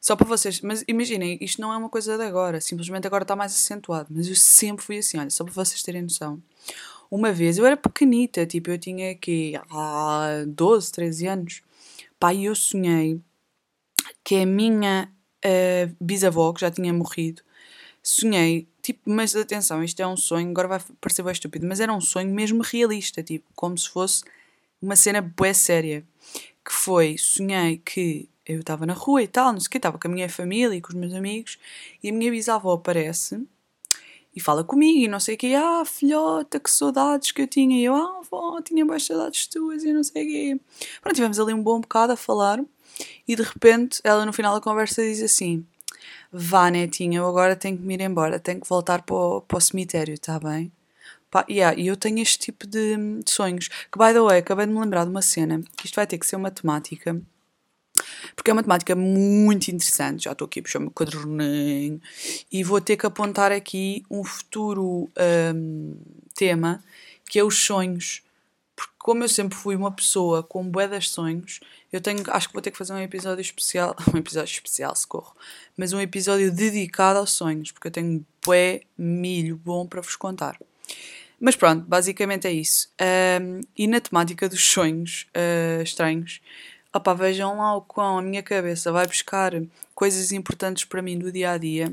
Só 0.00 0.16
para 0.16 0.26
vocês, 0.26 0.62
mas 0.62 0.82
imaginem, 0.88 1.36
isto 1.42 1.60
não 1.60 1.72
é 1.72 1.76
uma 1.76 1.90
coisa 1.90 2.16
de 2.16 2.24
agora, 2.24 2.58
simplesmente 2.60 3.06
agora 3.06 3.22
está 3.22 3.36
mais 3.36 3.52
acentuado, 3.52 4.08
mas 4.10 4.28
eu 4.28 4.34
sempre 4.34 4.82
fui 4.84 4.98
assim, 4.98 5.18
olha, 5.18 5.28
só 5.28 5.44
para 5.44 5.52
vocês 5.52 5.82
terem 5.82 6.02
noção. 6.02 6.42
Uma 7.10 7.32
vez 7.32 7.58
eu 7.58 7.66
era 7.66 7.76
pequenita, 7.76 8.46
tipo 8.46 8.70
eu 8.70 8.78
tinha 8.78 9.10
aqui 9.12 9.54
ah, 9.70 10.44
12, 10.46 10.92
13 10.92 11.26
anos, 11.26 11.62
pá, 12.18 12.32
e 12.32 12.46
eu 12.46 12.54
sonhei 12.54 13.20
que 14.24 14.36
a 14.36 14.46
minha 14.46 15.12
uh, 15.44 15.96
bisavó, 16.00 16.52
que 16.52 16.62
já 16.62 16.70
tinha 16.70 16.92
morrido, 16.94 17.42
sonhei 18.02 18.68
Tipo, 18.82 19.00
mas 19.10 19.34
atenção, 19.36 19.82
isto 19.84 20.00
é 20.00 20.06
um 20.06 20.16
sonho, 20.16 20.50
agora 20.50 20.68
vai 20.68 20.80
parecer 21.00 21.22
bem 21.22 21.32
estúpido, 21.32 21.66
mas 21.66 21.80
era 21.80 21.92
um 21.92 22.00
sonho 22.00 22.32
mesmo 22.32 22.62
realista, 22.62 23.22
tipo, 23.22 23.46
como 23.54 23.76
se 23.76 23.88
fosse 23.88 24.24
uma 24.80 24.96
cena 24.96 25.20
bué 25.20 25.52
séria. 25.52 26.04
Que 26.64 26.72
foi, 26.72 27.16
sonhei 27.18 27.78
que 27.78 28.28
eu 28.46 28.60
estava 28.60 28.86
na 28.86 28.92
rua 28.94 29.22
e 29.22 29.28
tal, 29.28 29.52
não 29.52 29.60
sei 29.60 29.68
o 29.68 29.70
que, 29.70 29.78
estava 29.78 29.98
com 29.98 30.08
a 30.08 30.10
minha 30.10 30.28
família 30.28 30.74
e 30.76 30.80
com 30.80 30.88
os 30.88 30.94
meus 30.94 31.14
amigos, 31.14 31.58
e 32.02 32.10
a 32.10 32.12
minha 32.12 32.30
bisavó 32.30 32.72
aparece 32.74 33.40
e 34.34 34.40
fala 34.40 34.62
comigo 34.62 35.04
e 35.04 35.08
não 35.08 35.20
sei 35.20 35.34
o 35.34 35.38
quê. 35.38 35.54
Ah, 35.56 35.84
filhota, 35.84 36.60
que 36.60 36.70
saudades 36.70 37.32
que 37.32 37.42
eu 37.42 37.46
tinha. 37.46 37.76
E 37.78 37.84
eu, 37.84 37.94
ah, 37.94 38.18
avó, 38.20 38.60
tinha 38.62 38.84
mais 38.84 39.04
saudades 39.04 39.46
tuas 39.46 39.82
e 39.84 39.92
não 39.92 40.04
sei 40.04 40.24
o 40.24 40.26
quê. 40.26 40.60
Pronto, 41.00 41.14
tivemos 41.14 41.40
ali 41.40 41.52
um 41.52 41.62
bom 41.62 41.80
bocado 41.80 42.12
a 42.12 42.16
falar 42.16 42.62
e 43.26 43.34
de 43.34 43.42
repente 43.42 44.00
ela 44.04 44.24
no 44.26 44.32
final 44.32 44.54
da 44.54 44.60
conversa 44.60 45.02
diz 45.02 45.22
assim: 45.22 45.66
Vá, 46.32 46.70
netinha, 46.70 47.18
eu 47.18 47.28
agora 47.28 47.56
tenho 47.56 47.76
que 47.76 47.84
me 47.84 47.94
ir 47.94 48.00
embora, 48.00 48.38
tenho 48.38 48.60
que 48.60 48.68
voltar 48.68 49.02
para 49.02 49.14
o, 49.14 49.40
para 49.42 49.58
o 49.58 49.60
cemitério, 49.60 50.14
está 50.14 50.38
bem? 50.38 50.72
Pá, 51.30 51.44
yeah, 51.48 51.78
e 51.78 51.86
eu 51.86 51.96
tenho 51.96 52.20
este 52.20 52.38
tipo 52.38 52.66
de, 52.66 52.96
de 53.22 53.30
sonhos. 53.30 53.68
Que, 53.68 53.98
by 53.98 54.12
the 54.12 54.20
way, 54.20 54.38
acabei 54.38 54.66
de 54.66 54.72
me 54.72 54.80
lembrar 54.80 55.04
de 55.04 55.10
uma 55.10 55.22
cena, 55.22 55.62
que 55.76 55.86
isto 55.86 55.94
vai 55.94 56.06
ter 56.06 56.18
que 56.18 56.26
ser 56.26 56.36
uma 56.36 56.50
temática 56.50 57.20
porque 58.34 58.50
é 58.50 58.54
uma 58.54 58.62
temática 58.62 58.94
muito 58.96 59.68
interessante. 59.68 60.24
Já 60.24 60.32
estou 60.32 60.46
aqui 60.46 60.60
a 60.60 60.62
puxar 60.62 60.78
o 60.78 60.82
meu 60.82 60.90
caderninho 60.90 62.00
e 62.50 62.64
vou 62.64 62.80
ter 62.80 62.96
que 62.96 63.06
apontar 63.06 63.52
aqui 63.52 64.02
um 64.10 64.24
futuro 64.24 65.10
um, 65.54 65.96
tema 66.34 66.82
que 67.28 67.38
é 67.38 67.44
os 67.44 67.56
sonhos. 67.58 68.22
Porque, 68.80 68.94
como 68.98 69.22
eu 69.22 69.28
sempre 69.28 69.58
fui 69.58 69.76
uma 69.76 69.92
pessoa 69.92 70.42
com 70.42 70.66
bué 70.66 70.88
das 70.88 71.10
sonhos, 71.10 71.60
eu 71.92 72.00
tenho, 72.00 72.22
acho 72.28 72.48
que 72.48 72.54
vou 72.54 72.62
ter 72.62 72.70
que 72.70 72.78
fazer 72.78 72.94
um 72.94 72.98
episódio 72.98 73.42
especial, 73.42 73.94
um 74.14 74.16
episódio 74.16 74.50
especial, 74.50 74.96
socorro, 74.96 75.36
mas 75.76 75.92
um 75.92 76.00
episódio 76.00 76.50
dedicado 76.50 77.18
aos 77.18 77.30
sonhos, 77.30 77.70
porque 77.72 77.88
eu 77.88 77.92
tenho 77.92 78.24
bué 78.42 78.80
milho 78.96 79.58
bom 79.58 79.86
para 79.86 80.00
vos 80.00 80.16
contar. 80.16 80.58
Mas 81.38 81.56
pronto, 81.56 81.84
basicamente 81.86 82.46
é 82.46 82.52
isso. 82.52 82.90
Um, 83.42 83.60
e 83.76 83.86
na 83.86 84.00
temática 84.00 84.48
dos 84.48 84.64
sonhos 84.64 85.26
uh, 85.36 85.82
estranhos, 85.82 86.40
opá, 86.90 87.12
vejam 87.12 87.58
lá 87.58 87.76
o 87.76 87.82
quão 87.82 88.18
a 88.18 88.22
minha 88.22 88.42
cabeça 88.42 88.90
vai 88.90 89.06
buscar 89.06 89.52
coisas 89.94 90.32
importantes 90.32 90.86
para 90.86 91.02
mim 91.02 91.18
do 91.18 91.30
dia 91.30 91.50
a 91.50 91.58
dia 91.58 91.92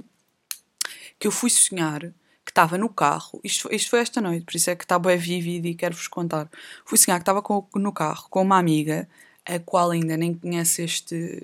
que 1.20 1.27
eu 1.27 1.32
fui 1.32 1.50
sonhar 1.50 2.13
estava 2.57 2.75
no 2.75 2.89
carro, 2.89 3.39
isto, 3.43 3.69
isto 3.71 3.91
foi 3.91 3.99
esta 3.99 4.19
noite, 4.19 4.43
por 4.43 4.55
isso 4.55 4.71
é 4.71 4.75
que 4.75 4.83
está 4.83 4.97
bem 4.97 5.15
vívido 5.15 5.67
e 5.67 5.75
quero-vos 5.75 6.07
contar. 6.07 6.49
Fui 6.83 6.97
sonhar 6.97 7.19
que 7.19 7.21
estava 7.21 7.39
com, 7.39 7.67
no 7.75 7.91
carro 7.91 8.25
com 8.31 8.41
uma 8.41 8.57
amiga, 8.57 9.07
a 9.45 9.59
qual 9.59 9.91
ainda 9.91 10.17
nem 10.17 10.33
conhece 10.33 10.81
este, 10.81 11.43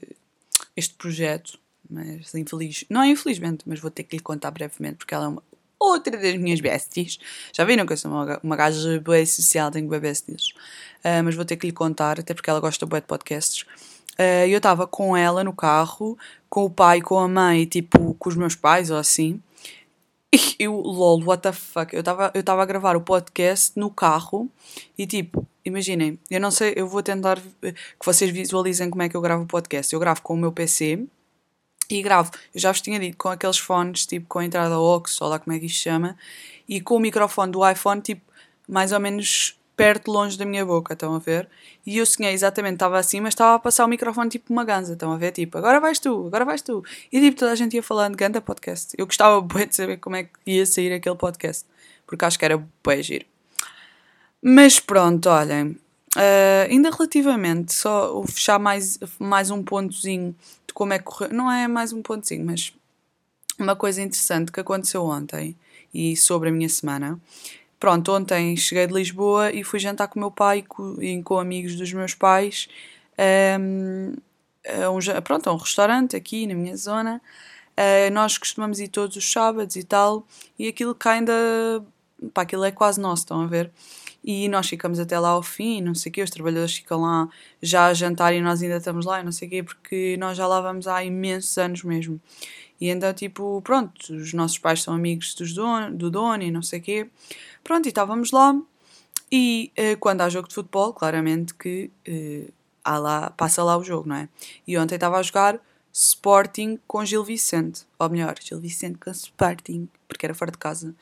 este 0.75 0.95
projeto, 0.95 1.59
mas 1.87 2.33
infeliz, 2.33 2.83
não 2.89 3.03
é 3.03 3.09
infelizmente, 3.09 3.63
mas 3.67 3.79
vou 3.79 3.91
ter 3.91 4.03
que 4.03 4.15
lhe 4.15 4.23
contar 4.23 4.49
brevemente, 4.49 4.95
porque 4.97 5.13
ela 5.13 5.25
é 5.25 5.27
uma 5.27 5.43
outra 5.79 6.17
das 6.17 6.35
minhas 6.37 6.59
besties. 6.59 7.19
Já 7.53 7.63
viram 7.63 7.85
que 7.85 7.93
eu 7.93 7.97
sou 7.97 8.09
uma, 8.09 8.39
uma 8.41 8.55
gaja 8.55 8.99
bem 8.99 9.23
social, 9.23 9.69
tenho 9.69 9.87
bem 9.87 9.99
besties. 9.99 10.49
Uh, 11.05 11.21
mas 11.23 11.35
vou 11.35 11.45
ter 11.45 11.57
que 11.57 11.67
lhe 11.67 11.73
contar, 11.73 12.19
até 12.19 12.33
porque 12.33 12.49
ela 12.49 12.59
gosta 12.59 12.87
bem 12.87 13.01
de 13.01 13.05
podcasts. 13.05 13.65
Uh, 14.13 14.47
eu 14.47 14.57
estava 14.57 14.87
com 14.87 15.15
ela 15.15 15.43
no 15.43 15.53
carro, 15.53 16.17
com 16.49 16.65
o 16.65 16.69
pai, 16.71 17.01
com 17.01 17.19
a 17.19 17.27
mãe, 17.27 17.65
tipo, 17.65 18.15
com 18.15 18.29
os 18.29 18.35
meus 18.35 18.55
pais 18.55 18.89
ou 18.89 18.97
assim. 18.97 19.39
Eu, 20.57 20.79
lol, 20.79 21.23
what 21.23 21.43
the 21.43 21.51
fuck? 21.51 21.93
Eu 21.93 21.99
estava 21.99 22.31
eu 22.33 22.59
a 22.59 22.65
gravar 22.65 22.95
o 22.95 23.01
podcast 23.01 23.77
no 23.77 23.89
carro 23.89 24.49
e 24.97 25.05
tipo, 25.05 25.47
imaginem, 25.63 26.19
eu 26.29 26.39
não 26.39 26.51
sei, 26.51 26.73
eu 26.75 26.87
vou 26.87 27.03
tentar 27.03 27.39
que 27.39 28.05
vocês 28.05 28.31
visualizem 28.31 28.89
como 28.89 29.03
é 29.03 29.09
que 29.09 29.15
eu 29.15 29.21
gravo 29.21 29.43
o 29.43 29.47
podcast. 29.47 29.93
Eu 29.93 29.99
gravo 29.99 30.21
com 30.21 30.33
o 30.33 30.37
meu 30.37 30.51
PC 30.51 31.05
e 31.89 32.01
gravo, 32.01 32.31
eu 32.53 32.59
já 32.59 32.71
vos 32.71 32.81
tinha 32.81 32.99
dito, 32.99 33.17
com 33.17 33.29
aqueles 33.29 33.57
fones, 33.57 34.05
tipo, 34.05 34.25
com 34.27 34.39
a 34.39 34.45
entrada 34.45 34.75
aux, 34.75 35.21
ou 35.21 35.27
lá 35.27 35.37
como 35.37 35.55
é 35.55 35.59
que 35.59 35.65
isto 35.65 35.77
se 35.77 35.83
chama, 35.83 36.17
e 36.67 36.81
com 36.81 36.95
o 36.95 36.99
microfone 36.99 37.51
do 37.51 37.69
iPhone, 37.69 38.01
tipo, 38.01 38.21
mais 38.67 38.91
ou 38.91 38.99
menos 38.99 39.55
perto, 39.75 40.11
longe 40.11 40.37
da 40.37 40.45
minha 40.45 40.65
boca, 40.65 40.93
estão 40.93 41.15
a 41.15 41.19
ver? 41.19 41.49
E 41.85 41.97
eu 41.97 42.05
sonhei 42.05 42.33
exatamente, 42.33 42.75
estava 42.75 42.97
assim, 42.97 43.19
mas 43.19 43.33
estava 43.33 43.55
a 43.55 43.59
passar 43.59 43.85
o 43.85 43.87
microfone 43.87 44.29
tipo 44.29 44.51
uma 44.53 44.63
ganza, 44.63 44.93
estão 44.93 45.11
a 45.11 45.17
ver? 45.17 45.31
Tipo, 45.31 45.57
agora 45.57 45.79
vais 45.79 45.99
tu, 45.99 46.27
agora 46.27 46.45
vais 46.45 46.61
tu. 46.61 46.83
E 47.11 47.19
tipo, 47.19 47.37
toda 47.37 47.51
a 47.51 47.55
gente 47.55 47.75
ia 47.75 47.83
falando, 47.83 48.15
ganda 48.15 48.41
podcast. 48.41 48.93
Eu 48.97 49.05
gostava 49.05 49.41
bem 49.53 49.67
de 49.67 49.75
saber 49.75 49.97
como 49.97 50.15
é 50.15 50.23
que 50.23 50.31
ia 50.45 50.65
sair 50.65 50.93
aquele 50.93 51.15
podcast, 51.15 51.65
porque 52.05 52.25
acho 52.25 52.37
que 52.37 52.45
era 52.45 52.63
bem 52.85 53.03
giro. 53.03 53.25
Mas 54.41 54.79
pronto, 54.79 55.29
olhem, 55.29 55.77
Uh, 56.15 56.69
ainda 56.69 56.91
relativamente, 56.91 57.73
só 57.73 58.13
vou 58.13 58.27
fechar 58.27 58.59
mais, 58.59 58.99
mais 59.17 59.49
um 59.49 59.63
pontozinho 59.63 60.35
de 60.67 60.73
como 60.73 60.93
é 60.93 60.99
que 60.99 61.05
correu. 61.05 61.33
Não 61.33 61.51
é 61.51 61.67
mais 61.67 61.91
um 61.91 62.03
pontozinho, 62.03 62.45
mas 62.45 62.71
uma 63.57 63.75
coisa 63.75 64.01
interessante 64.01 64.51
que 64.51 64.59
aconteceu 64.59 65.03
ontem 65.03 65.55
e 65.93 66.15
sobre 66.15 66.49
a 66.49 66.51
minha 66.51 66.69
semana. 66.69 67.19
Pronto, 67.83 68.13
ontem 68.13 68.55
cheguei 68.55 68.87
de 68.87 68.93
Lisboa 68.93 69.51
e 69.51 69.61
fui 69.61 69.77
jantar 69.77 70.07
com 70.07 70.17
o 70.17 70.21
meu 70.21 70.31
pai 70.31 70.63
e 71.01 71.21
com, 71.21 71.37
amigos 71.37 71.75
dos 71.75 71.91
meus 71.91 72.13
pais 72.13 72.69
um, 73.59 74.13
a 74.65 74.89
um, 74.89 74.99
pronto, 75.21 75.49
a 75.49 75.53
um 75.53 75.57
restaurante 75.57 76.15
aqui 76.15 76.47
na 76.47 76.53
minha 76.53 76.77
zona. 76.77 77.21
Uh, 77.71 78.09
nós 78.13 78.37
costumamos 78.37 78.79
ir 78.79 78.87
todos 78.87 79.17
os 79.17 79.29
sábados 79.29 79.75
e 79.75 79.83
tal, 79.83 80.25
e 80.57 80.69
aquilo 80.69 80.95
que 80.95 81.09
ainda. 81.09 81.33
pá, 82.33 82.43
aquilo 82.43 82.63
é 82.63 82.71
quase 82.71 83.01
nosso, 83.01 83.23
estão 83.23 83.41
a 83.41 83.47
ver? 83.47 83.69
e 84.23 84.47
nós 84.47 84.69
ficamos 84.69 84.99
até 84.99 85.19
lá 85.19 85.29
ao 85.29 85.43
fim, 85.43 85.81
não 85.81 85.93
sei 85.93 86.09
o 86.09 86.13
quê, 86.13 86.23
os 86.23 86.29
trabalhadores 86.29 86.75
ficam 86.75 87.01
lá 87.01 87.27
já 87.61 87.87
a 87.87 87.93
jantar 87.93 88.33
e 88.33 88.41
nós 88.41 88.61
ainda 88.61 88.77
estamos 88.77 89.05
lá, 89.05 89.21
não 89.21 89.31
sei 89.31 89.47
o 89.47 89.51
quê, 89.51 89.63
porque 89.63 90.15
nós 90.17 90.37
já 90.37 90.47
lá 90.47 90.61
vamos 90.61 90.87
há 90.87 91.03
imensos 91.03 91.57
anos 91.57 91.83
mesmo. 91.83 92.21
E 92.83 92.89
então, 92.89 93.13
tipo, 93.13 93.61
pronto, 93.61 94.13
os 94.13 94.33
nossos 94.33 94.57
pais 94.57 94.83
são 94.83 94.93
amigos 94.93 95.33
dos 95.35 95.53
dono, 95.53 95.95
do 95.95 96.11
dono 96.11 96.43
e 96.43 96.51
não 96.51 96.61
sei 96.61 96.81
o 96.81 96.83
quê. 96.83 97.09
Pronto, 97.63 97.85
e 97.85 97.87
estávamos 97.87 98.31
lá. 98.31 98.53
E 99.31 99.71
uh, 99.79 99.97
quando 100.01 100.19
há 100.19 100.27
jogo 100.27 100.49
de 100.49 100.53
futebol, 100.53 100.91
claramente 100.91 101.53
que 101.53 101.89
uh, 102.05 102.51
há 102.83 102.97
lá, 102.97 103.29
passa 103.29 103.63
lá 103.63 103.77
o 103.77 103.85
jogo, 103.85 104.09
não 104.09 104.17
é? 104.17 104.27
E 104.67 104.77
ontem 104.77 104.95
estava 104.95 105.17
a 105.17 105.23
jogar 105.23 105.61
Sporting 105.93 106.77
com 106.85 107.05
Gil 107.05 107.23
Vicente. 107.23 107.83
Ou 107.97 108.09
melhor, 108.09 108.35
Gil 108.41 108.59
Vicente 108.59 108.97
com 108.99 109.11
Sporting, 109.11 109.87
porque 110.05 110.25
era 110.25 110.35
fora 110.35 110.51
de 110.51 110.57
casa. 110.57 110.93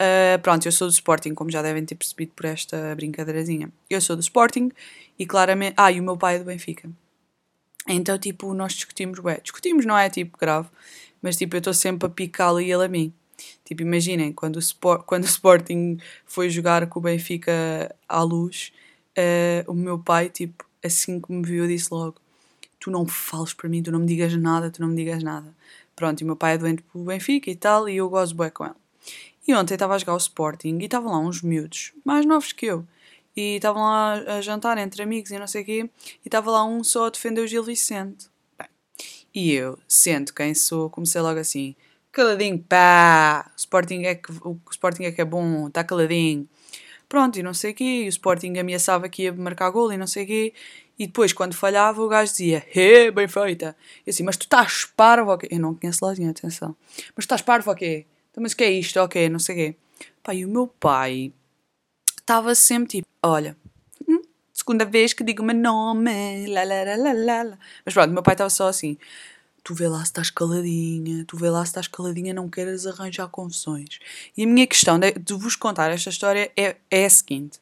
Uh, 0.00 0.40
pronto, 0.40 0.64
eu 0.64 0.72
sou 0.72 0.88
do 0.88 0.92
Sporting, 0.92 1.34
como 1.34 1.50
já 1.50 1.60
devem 1.60 1.84
ter 1.84 1.94
percebido 1.94 2.32
por 2.34 2.46
esta 2.46 2.94
brincadeirazinha. 2.96 3.70
Eu 3.90 4.00
sou 4.00 4.16
do 4.16 4.22
Sporting 4.22 4.72
e 5.18 5.26
claramente. 5.26 5.74
Ah, 5.76 5.92
e 5.92 6.00
o 6.00 6.02
meu 6.02 6.16
pai 6.16 6.36
é 6.36 6.38
do 6.38 6.46
Benfica. 6.46 6.90
Então, 7.88 8.18
tipo, 8.18 8.52
nós 8.52 8.74
discutimos, 8.74 9.18
ué, 9.20 9.40
discutimos, 9.42 9.86
não 9.86 9.96
é 9.96 10.10
tipo 10.10 10.36
grave, 10.38 10.68
mas 11.22 11.36
tipo, 11.36 11.56
eu 11.56 11.58
estou 11.58 11.74
sempre 11.74 12.06
a 12.06 12.10
picá-lo 12.10 12.60
e 12.60 12.70
ele 12.70 12.84
a 12.84 12.88
mim. 12.88 13.12
Tipo, 13.64 13.82
imaginem, 13.82 14.32
quando 14.32 14.56
o, 14.56 14.58
Sport, 14.58 15.04
quando 15.06 15.24
o 15.24 15.26
Sporting 15.26 15.98
foi 16.26 16.50
jogar 16.50 16.86
com 16.88 16.98
o 16.98 17.02
Benfica 17.02 17.94
à 18.08 18.22
luz, 18.22 18.72
uh, 19.16 19.70
o 19.70 19.74
meu 19.74 19.98
pai, 19.98 20.28
tipo, 20.28 20.64
assim 20.84 21.20
que 21.20 21.32
me 21.32 21.44
viu, 21.44 21.66
disse 21.66 21.92
logo: 21.92 22.16
Tu 22.80 22.90
não 22.90 23.06
fales 23.06 23.52
para 23.52 23.68
mim, 23.68 23.82
tu 23.82 23.92
não 23.92 24.00
me 24.00 24.06
digas 24.06 24.34
nada, 24.36 24.70
tu 24.70 24.80
não 24.80 24.88
me 24.88 24.96
digas 24.96 25.22
nada. 25.22 25.54
Pronto, 25.94 26.20
e 26.20 26.24
o 26.24 26.26
meu 26.26 26.36
pai 26.36 26.54
é 26.54 26.58
doente 26.58 26.82
pelo 26.82 27.04
Benfica 27.04 27.50
e 27.50 27.56
tal, 27.56 27.88
e 27.88 27.96
eu 27.96 28.08
gosto 28.08 28.34
bem 28.36 28.50
com 28.50 28.64
ele. 28.64 28.74
E 29.46 29.54
ontem 29.54 29.74
estava 29.74 29.94
a 29.94 29.98
jogar 29.98 30.14
o 30.14 30.18
Sporting 30.18 30.78
e 30.78 30.84
estavam 30.84 31.10
lá 31.10 31.18
uns 31.18 31.42
miúdos, 31.42 31.92
mais 32.04 32.26
novos 32.26 32.52
que 32.52 32.66
eu. 32.66 32.86
E 33.34 33.56
estavam 33.56 33.82
lá 33.82 34.14
a 34.36 34.40
jantar 34.40 34.78
entre 34.78 35.02
amigos 35.02 35.30
e 35.30 35.38
não 35.38 35.46
sei 35.46 35.62
o 35.62 35.64
quê. 35.64 35.90
E 36.24 36.28
estava 36.28 36.50
lá 36.50 36.64
um 36.64 36.84
só 36.84 37.06
a 37.06 37.10
defender 37.10 37.40
o 37.40 37.46
Gil 37.46 37.62
Vicente. 37.62 38.28
E 39.34 39.52
eu, 39.52 39.78
sendo 39.86 40.32
quem 40.32 40.54
sou, 40.54 40.90
comecei 40.90 41.20
logo 41.20 41.38
assim: 41.38 41.74
caladinho, 42.12 42.58
pá! 42.58 43.50
O 43.54 43.58
Sporting 43.58 44.02
é 44.02 44.14
que, 44.14 44.32
o 44.32 44.58
Sporting 44.70 45.04
é, 45.04 45.12
que 45.12 45.20
é 45.20 45.24
bom, 45.24 45.68
está 45.68 45.84
caladinho. 45.84 46.48
Pronto, 47.08 47.38
e 47.38 47.42
não 47.42 47.54
sei 47.54 47.72
o 47.72 47.74
quê. 47.74 48.02
E 48.04 48.06
o 48.06 48.08
Sporting 48.08 48.58
ameaçava 48.58 49.08
que 49.08 49.22
ia 49.22 49.32
marcar 49.32 49.70
gol 49.70 49.92
e 49.92 49.96
não 49.96 50.06
sei 50.06 50.24
o 50.24 50.26
quê. 50.26 50.54
E 50.98 51.06
depois, 51.06 51.32
quando 51.32 51.54
falhava, 51.54 52.02
o 52.02 52.08
gajo 52.08 52.32
dizia: 52.32 52.66
He, 52.74 53.10
bem 53.10 53.28
feita. 53.28 53.76
E 54.06 54.10
assim, 54.10 54.22
mas 54.22 54.36
tu 54.36 54.42
estás 54.42 54.84
parvo 54.84 55.36
quê? 55.38 55.48
Eu 55.50 55.60
não 55.60 55.74
conheço 55.74 56.04
lá 56.04 56.12
atenção. 56.12 56.76
Mas 57.14 57.24
tu 57.24 57.34
estás 57.34 57.42
parvo 57.42 57.74
quê? 57.74 58.04
Então, 58.30 58.42
mas 58.42 58.52
o 58.52 58.56
que 58.56 58.64
é 58.64 58.70
isto? 58.70 58.98
Ok, 59.00 59.28
não 59.28 59.38
sei 59.38 59.54
o 59.54 59.58
quê. 59.58 59.76
Pá, 60.22 60.34
e 60.34 60.44
o 60.44 60.48
meu 60.48 60.66
pai 60.66 61.32
estava 62.18 62.54
sempre 62.54 62.88
tipo, 62.88 63.08
olha, 63.22 63.56
segunda 64.68 64.84
vez 64.84 65.14
que 65.14 65.24
digo 65.24 65.42
o 65.42 65.46
meu 65.46 65.56
nome, 65.56 66.46
lá, 66.48 66.62
lá, 66.62 66.84
lá, 66.84 67.12
lá, 67.14 67.42
lá. 67.42 67.58
Mas 67.86 67.94
pronto, 67.94 68.12
meu 68.12 68.22
pai 68.22 68.34
estava 68.34 68.50
só 68.50 68.68
assim, 68.68 68.98
tu 69.64 69.74
vê 69.74 69.88
lá 69.88 70.00
se 70.00 70.04
estás 70.04 70.28
caladinha, 70.28 71.24
tu 71.26 71.38
vê 71.38 71.48
lá 71.48 71.64
se 71.64 71.70
estás 71.70 71.88
caladinha, 71.88 72.34
não 72.34 72.50
queiras 72.50 72.86
arranjar 72.86 73.28
confusões. 73.28 73.98
E 74.36 74.44
a 74.44 74.46
minha 74.46 74.66
questão 74.66 74.98
de, 74.98 75.12
de 75.12 75.32
vos 75.32 75.56
contar 75.56 75.90
esta 75.90 76.10
história 76.10 76.52
é, 76.54 76.76
é 76.90 77.06
a 77.06 77.10
seguinte. 77.10 77.58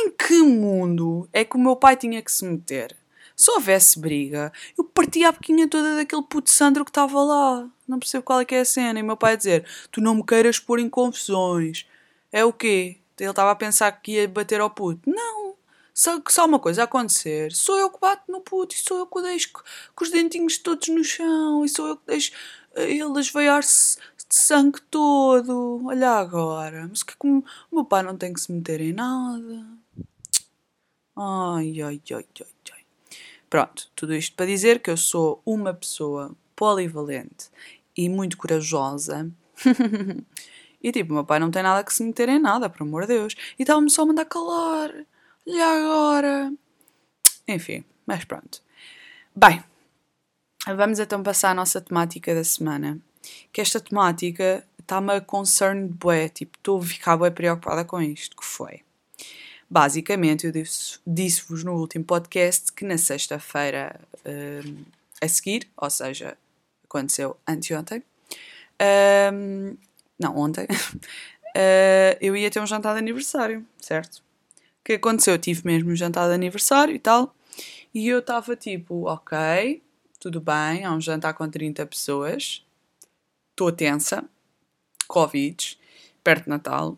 Em 0.00 0.10
que 0.10 0.42
mundo 0.42 1.28
é 1.32 1.44
que 1.44 1.54
o 1.54 1.60
meu 1.60 1.76
pai 1.76 1.96
tinha 1.96 2.20
que 2.20 2.32
se 2.32 2.44
meter? 2.44 2.96
Se 3.36 3.48
houvesse 3.52 4.00
briga, 4.00 4.52
eu 4.76 4.82
partia 4.82 5.28
a 5.28 5.32
boquinha 5.32 5.68
toda 5.68 5.94
daquele 5.94 6.22
puto 6.22 6.50
Sandro 6.50 6.84
que 6.84 6.90
estava 6.90 7.22
lá. 7.22 7.68
Não 7.86 8.00
percebo 8.00 8.24
qual 8.24 8.40
é 8.40 8.44
que 8.44 8.56
é 8.56 8.60
a 8.60 8.64
cena. 8.64 8.98
E 8.98 9.02
meu 9.02 9.16
pai 9.16 9.34
a 9.34 9.36
dizer: 9.36 9.64
Tu 9.92 10.00
não 10.00 10.16
me 10.16 10.24
queiras 10.24 10.58
pôr 10.58 10.80
em 10.80 10.90
confusões. 10.90 11.86
É 12.32 12.44
o 12.44 12.52
quê? 12.52 12.96
Ele 13.16 13.30
estava 13.30 13.52
a 13.52 13.54
pensar 13.54 13.92
que 13.92 14.14
ia 14.14 14.26
bater 14.26 14.60
ao 14.60 14.68
puto. 14.68 15.08
Não. 15.08 15.47
Se 15.98 16.40
uma 16.42 16.60
coisa 16.60 16.84
acontecer, 16.84 17.50
sou 17.50 17.76
eu 17.76 17.90
que 17.90 17.98
bato 17.98 18.30
no 18.30 18.40
puto 18.40 18.72
e 18.72 18.78
sou 18.78 18.98
eu 18.98 19.06
que 19.08 19.18
o 19.18 19.20
deixo 19.20 19.50
com 19.52 20.04
os 20.04 20.12
dentinhos 20.12 20.56
todos 20.56 20.86
no 20.86 21.02
chão 21.02 21.64
e 21.64 21.68
sou 21.68 21.88
eu 21.88 21.96
que 21.96 22.06
deixo 22.06 22.30
eh, 22.76 22.88
ele 22.88 23.18
esveiar-se 23.18 23.98
de 24.28 24.32
sangue 24.36 24.80
todo. 24.92 25.84
Olha 25.84 26.10
agora. 26.10 26.86
Mas 26.88 27.02
que 27.02 27.16
como 27.16 27.44
o 27.68 27.74
meu 27.74 27.84
pai 27.84 28.04
não 28.04 28.16
tem 28.16 28.32
que 28.32 28.40
se 28.40 28.52
meter 28.52 28.80
em 28.80 28.92
nada. 28.92 29.66
Ai, 31.16 31.82
ai, 31.82 32.00
ai, 32.12 32.26
ai, 32.40 32.46
ai. 32.72 32.84
Pronto, 33.50 33.90
tudo 33.96 34.14
isto 34.14 34.36
para 34.36 34.46
dizer 34.46 34.78
que 34.78 34.90
eu 34.90 34.96
sou 34.96 35.42
uma 35.44 35.74
pessoa 35.74 36.30
polivalente 36.54 37.50
e 37.96 38.08
muito 38.08 38.36
corajosa 38.36 39.28
e 40.80 40.92
tipo, 40.92 41.12
meu 41.12 41.24
pai 41.24 41.40
não 41.40 41.50
tem 41.50 41.64
nada 41.64 41.82
que 41.82 41.92
se 41.92 42.04
meter 42.04 42.28
em 42.28 42.38
nada, 42.38 42.70
por 42.70 42.82
amor 42.82 43.02
de 43.02 43.14
Deus. 43.14 43.34
E 43.58 43.64
estava-me 43.64 43.90
só 43.90 44.02
a 44.02 44.06
mandar 44.06 44.26
calar. 44.26 44.94
Olha 45.48 45.66
agora. 45.66 46.52
Enfim, 47.48 47.82
mas 48.06 48.22
pronto. 48.24 48.60
Bem, 49.34 49.64
vamos 50.66 50.98
então 50.98 51.22
passar 51.22 51.52
à 51.52 51.54
nossa 51.54 51.80
temática 51.80 52.34
da 52.34 52.44
semana. 52.44 52.98
Que 53.50 53.62
esta 53.62 53.80
temática 53.80 54.62
está-me 54.78 55.14
a 55.14 55.20
concern 55.22 55.86
bué, 55.86 56.28
tipo, 56.28 56.58
estou 56.58 56.78
a 56.78 56.84
ficar 56.84 57.16
bué 57.16 57.30
preocupada 57.30 57.82
com 57.82 58.00
isto, 58.02 58.36
que 58.36 58.44
foi. 58.44 58.82
Basicamente, 59.70 60.46
eu 60.46 60.52
disse-vos 61.06 61.64
no 61.64 61.74
último 61.74 62.04
podcast 62.04 62.70
que 62.70 62.84
na 62.84 62.98
sexta-feira 62.98 63.98
uh, 64.16 64.84
a 65.20 65.28
seguir, 65.28 65.66
ou 65.78 65.88
seja, 65.88 66.36
aconteceu 66.84 67.38
anteontem, 67.46 68.02
uh, 68.82 69.78
não, 70.18 70.36
ontem, 70.36 70.64
uh, 70.64 72.16
eu 72.20 72.36
ia 72.36 72.50
ter 72.50 72.60
um 72.60 72.66
jantar 72.66 72.92
de 72.92 72.98
aniversário, 72.98 73.66
certo? 73.80 74.27
Que 74.88 74.94
aconteceu? 74.94 75.34
Eu 75.34 75.38
tive 75.38 75.60
mesmo 75.66 75.90
um 75.90 75.94
jantar 75.94 76.28
de 76.28 76.34
aniversário 76.34 76.94
e 76.94 76.98
tal, 76.98 77.36
e 77.92 78.08
eu 78.08 78.20
estava 78.20 78.56
tipo, 78.56 79.06
ok, 79.06 79.82
tudo 80.18 80.40
bem, 80.40 80.82
há 80.82 80.90
um 80.94 80.98
jantar 80.98 81.34
com 81.34 81.46
30 81.46 81.84
pessoas, 81.84 82.64
estou 83.50 83.70
tensa, 83.70 84.24
Covid, 85.06 85.78
perto 86.24 86.44
de 86.44 86.48
Natal, 86.48 86.96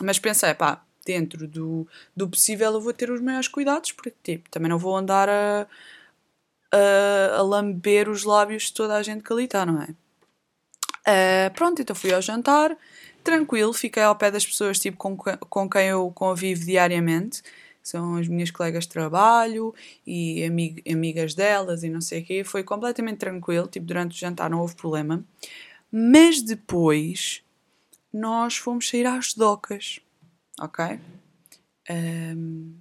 mas 0.00 0.18
pensei, 0.18 0.54
pá, 0.54 0.82
dentro 1.04 1.46
do, 1.46 1.86
do 2.16 2.26
possível 2.30 2.72
eu 2.72 2.80
vou 2.80 2.94
ter 2.94 3.10
os 3.10 3.20
maiores 3.20 3.48
cuidados, 3.48 3.92
porque 3.92 4.16
tipo, 4.22 4.48
também 4.48 4.70
não 4.70 4.78
vou 4.78 4.96
andar 4.96 5.28
a, 5.28 5.66
a, 6.72 7.36
a 7.36 7.42
lamber 7.42 8.08
os 8.08 8.24
lábios 8.24 8.62
de 8.62 8.72
toda 8.72 8.96
a 8.96 9.02
gente 9.02 9.22
que 9.22 9.30
ali 9.30 9.44
está, 9.44 9.66
não 9.66 9.82
é? 9.82 9.90
Uh, 11.06 11.54
pronto, 11.54 11.82
então 11.82 11.94
fui 11.94 12.10
ao 12.10 12.22
jantar, 12.22 12.74
tranquilo, 13.30 13.72
fiquei 13.72 14.02
ao 14.02 14.16
pé 14.16 14.30
das 14.30 14.46
pessoas 14.46 14.78
tipo, 14.78 14.96
com, 14.96 15.16
com 15.16 15.68
quem 15.68 15.88
eu 15.88 16.10
convivo 16.12 16.64
diariamente, 16.64 17.42
são 17.82 18.16
as 18.16 18.28
minhas 18.28 18.50
colegas 18.50 18.84
de 18.84 18.90
trabalho 18.90 19.74
e 20.06 20.44
amig 20.44 20.82
amigas 20.90 21.34
delas 21.34 21.82
e 21.82 21.88
não 21.88 22.00
sei 22.00 22.22
o 22.22 22.24
quê. 22.24 22.44
Foi 22.44 22.62
completamente 22.62 23.18
tranquilo, 23.18 23.66
tipo, 23.66 23.86
durante 23.86 24.14
o 24.16 24.18
jantar 24.18 24.50
não 24.50 24.60
houve 24.60 24.74
problema. 24.74 25.24
Mas 25.90 26.42
depois 26.42 27.42
nós 28.12 28.56
fomos 28.56 28.88
sair 28.88 29.06
às 29.06 29.32
docas 29.32 30.00
ok? 30.60 30.98
Um, 31.90 32.74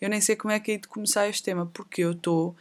eu 0.00 0.08
nem 0.08 0.20
sei 0.20 0.34
como 0.34 0.52
é 0.52 0.58
que 0.58 0.72
é 0.72 0.78
de 0.78 0.88
começar 0.88 1.28
este 1.28 1.42
tema, 1.42 1.66
porque 1.66 2.02
eu 2.02 2.12
estou 2.12 2.56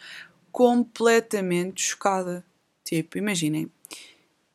completamente 0.52 1.82
chocada. 1.82 2.46
Tipo, 2.84 3.18
imaginem, 3.18 3.72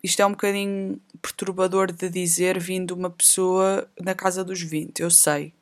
isto 0.04 0.20
é 0.20 0.26
um 0.26 0.32
bocadinho 0.32 1.00
perturbador 1.22 1.90
de 1.90 2.10
dizer 2.10 2.58
vindo 2.58 2.90
uma 2.90 3.08
pessoa 3.08 3.88
na 3.98 4.14
casa 4.14 4.44
dos 4.44 4.60
20, 4.60 5.00
eu 5.00 5.10
sei. 5.10 5.54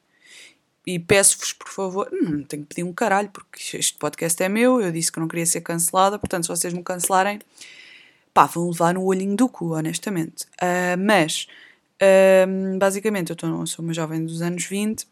E 0.84 0.98
peço-vos, 0.98 1.52
por 1.52 1.68
favor, 1.68 2.08
não 2.10 2.42
tenho 2.42 2.64
que 2.64 2.74
pedir 2.74 2.82
um 2.82 2.92
caralho, 2.92 3.30
porque 3.30 3.76
este 3.76 3.96
podcast 3.96 4.42
é 4.42 4.48
meu, 4.48 4.80
eu 4.80 4.90
disse 4.90 5.12
que 5.12 5.20
não 5.20 5.28
queria 5.28 5.46
ser 5.46 5.60
cancelada, 5.60 6.18
portanto, 6.18 6.42
se 6.42 6.48
vocês 6.48 6.74
me 6.74 6.82
cancelarem, 6.82 7.38
pá, 8.34 8.46
vão 8.46 8.68
levar 8.68 8.94
no 8.94 9.04
olhinho 9.04 9.36
do 9.36 9.48
cu, 9.48 9.76
honestamente. 9.76 10.44
Uh, 10.60 10.98
mas 10.98 11.46
um, 12.48 12.78
basicamente, 12.78 13.30
eu 13.30 13.36
tô, 13.36 13.64
sou 13.64 13.84
uma 13.84 13.94
jovem 13.94 14.24
dos 14.24 14.42
anos 14.42 14.64
20, 14.64 15.06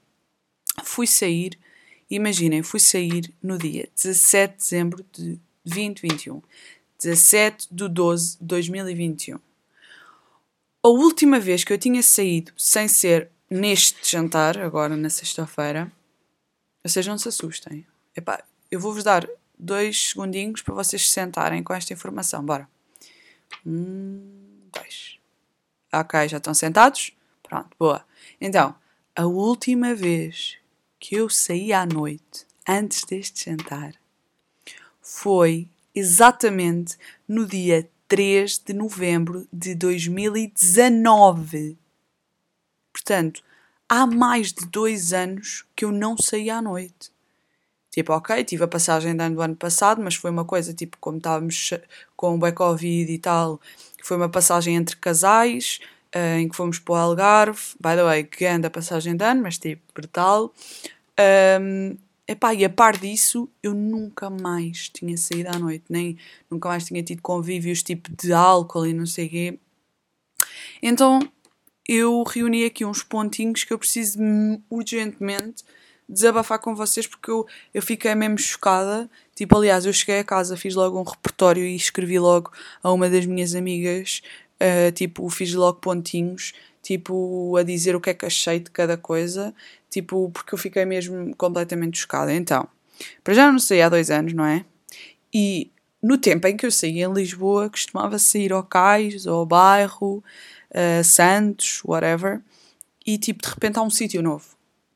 fui 0.82 1.06
sair, 1.06 1.56
imaginem, 2.10 2.64
fui 2.64 2.80
sair 2.80 3.32
no 3.40 3.56
dia 3.56 3.88
17 3.94 4.54
de 4.54 4.58
dezembro 4.58 5.06
de 5.12 5.38
2021. 5.64 6.42
17 7.02 7.68
de 7.70 7.88
12 7.88 8.38
de 8.38 8.44
2021. 8.44 9.38
A 10.82 10.88
última 10.88 11.40
vez 11.40 11.64
que 11.64 11.72
eu 11.72 11.78
tinha 11.78 12.02
saído 12.02 12.52
sem 12.56 12.88
ser 12.88 13.30
neste 13.50 14.10
jantar, 14.10 14.58
agora 14.58 14.96
na 14.96 15.10
sexta-feira, 15.10 15.90
vocês 16.82 17.06
não 17.06 17.18
se 17.18 17.28
assustem. 17.28 17.86
Epá, 18.16 18.42
eu 18.70 18.78
vou-vos 18.78 19.04
dar 19.04 19.28
dois 19.58 20.10
segundinhos 20.10 20.62
para 20.62 20.74
vocês 20.74 21.06
se 21.06 21.12
sentarem 21.12 21.62
com 21.62 21.74
esta 21.74 21.92
informação. 21.92 22.44
Bora. 22.44 22.68
Um, 23.66 24.20
dois. 24.72 25.18
Ok, 25.92 26.28
já 26.28 26.36
estão 26.36 26.54
sentados? 26.54 27.12
Pronto, 27.42 27.76
boa. 27.78 28.04
Então, 28.40 28.74
a 29.16 29.26
última 29.26 29.94
vez 29.94 30.56
que 30.98 31.14
eu 31.14 31.28
saí 31.28 31.72
à 31.72 31.84
noite, 31.84 32.46
antes 32.68 33.04
deste 33.04 33.50
jantar, 33.50 33.94
foi 35.02 35.68
exatamente 35.94 36.96
no 37.26 37.46
dia 37.46 37.88
3 38.08 38.58
de 38.58 38.72
novembro 38.72 39.46
de 39.52 39.74
2019. 39.74 41.78
Portanto, 42.92 43.42
há 43.88 44.06
mais 44.06 44.52
de 44.52 44.66
dois 44.66 45.12
anos 45.12 45.64
que 45.76 45.84
eu 45.84 45.92
não 45.92 46.16
saí 46.16 46.50
à 46.50 46.60
noite. 46.60 47.12
Tipo, 47.90 48.12
ok, 48.12 48.44
tive 48.44 48.64
a 48.64 48.68
passagem 48.68 49.16
de 49.16 49.22
ano 49.22 49.36
do 49.36 49.42
ano 49.42 49.56
passado, 49.56 50.00
mas 50.00 50.14
foi 50.14 50.30
uma 50.30 50.44
coisa, 50.44 50.72
tipo, 50.72 50.96
como 51.00 51.18
estávamos 51.18 51.70
com 52.16 52.38
o 52.38 52.52
Covid 52.52 53.12
e 53.12 53.18
tal, 53.18 53.60
foi 54.02 54.16
uma 54.16 54.28
passagem 54.28 54.76
entre 54.76 54.96
casais, 54.96 55.80
uh, 56.14 56.38
em 56.38 56.48
que 56.48 56.56
fomos 56.56 56.78
para 56.78 56.92
o 56.92 56.96
Algarve. 56.96 57.60
By 57.80 57.96
the 57.96 58.04
way, 58.04 58.28
anda 58.48 58.68
a 58.68 58.70
passagem 58.70 59.16
de 59.16 59.24
ano, 59.24 59.42
mas 59.42 59.58
tipo, 59.58 59.82
brutal. 59.92 60.52
Um, 61.60 61.96
epá, 62.30 62.54
e 62.54 62.64
a 62.64 62.70
par 62.70 62.96
disso, 62.96 63.48
eu 63.62 63.74
nunca 63.74 64.30
mais 64.30 64.88
tinha 64.88 65.16
saído 65.16 65.48
à 65.48 65.58
noite, 65.58 65.84
nem 65.90 66.16
nunca 66.50 66.68
mais 66.68 66.84
tinha 66.84 67.02
tido 67.02 67.20
convívios 67.22 67.82
tipo 67.82 68.10
de 68.16 68.32
álcool 68.32 68.86
e 68.86 68.92
não 68.92 69.06
sei 69.06 69.26
o 69.26 69.30
quê. 69.30 69.58
Então 70.82 71.20
eu 71.88 72.22
reuni 72.22 72.64
aqui 72.64 72.84
uns 72.84 73.02
pontinhos 73.02 73.64
que 73.64 73.72
eu 73.72 73.78
preciso 73.78 74.18
urgentemente 74.70 75.64
desabafar 76.08 76.58
com 76.60 76.74
vocês 76.74 77.06
porque 77.06 77.30
eu, 77.30 77.46
eu 77.72 77.82
fiquei 77.82 78.14
mesmo 78.14 78.38
chocada. 78.38 79.10
Tipo, 79.34 79.56
aliás, 79.56 79.86
eu 79.86 79.92
cheguei 79.92 80.20
a 80.20 80.24
casa, 80.24 80.56
fiz 80.56 80.74
logo 80.74 81.00
um 81.00 81.04
repertório 81.04 81.64
e 81.64 81.74
escrevi 81.74 82.18
logo 82.18 82.52
a 82.82 82.92
uma 82.92 83.08
das 83.08 83.26
minhas 83.26 83.54
amigas, 83.54 84.22
uh, 84.60 84.92
tipo, 84.92 85.28
fiz 85.30 85.54
logo 85.54 85.80
pontinhos, 85.80 86.52
tipo, 86.82 87.56
a 87.56 87.62
dizer 87.62 87.94
o 87.96 88.00
que 88.00 88.10
é 88.10 88.14
que 88.14 88.26
achei 88.26 88.58
de 88.60 88.70
cada 88.70 88.96
coisa, 88.96 89.54
tipo, 89.90 90.30
porque 90.30 90.54
eu 90.54 90.58
fiquei 90.58 90.84
mesmo 90.84 91.34
completamente 91.36 91.98
chocada. 91.98 92.32
Então, 92.32 92.66
para 93.24 93.34
já 93.34 93.50
não 93.50 93.58
saí 93.58 93.82
há 93.82 93.88
dois 93.88 94.10
anos, 94.10 94.32
não 94.32 94.44
é? 94.44 94.64
E 95.32 95.70
no 96.02 96.16
tempo 96.16 96.46
em 96.46 96.56
que 96.56 96.64
eu 96.64 96.70
saía 96.70 97.06
em 97.06 97.12
Lisboa, 97.12 97.68
costumava 97.68 98.18
sair 98.18 98.52
ao 98.52 98.62
cais, 98.62 99.26
ou 99.26 99.40
ao 99.40 99.46
bairro, 99.46 100.24
Santos, 101.04 101.82
whatever, 101.84 102.40
e 103.04 103.18
tipo, 103.18 103.42
de 103.42 103.48
repente 103.48 103.78
há 103.78 103.82
um 103.82 103.90
sítio 103.90 104.22
novo, 104.22 104.46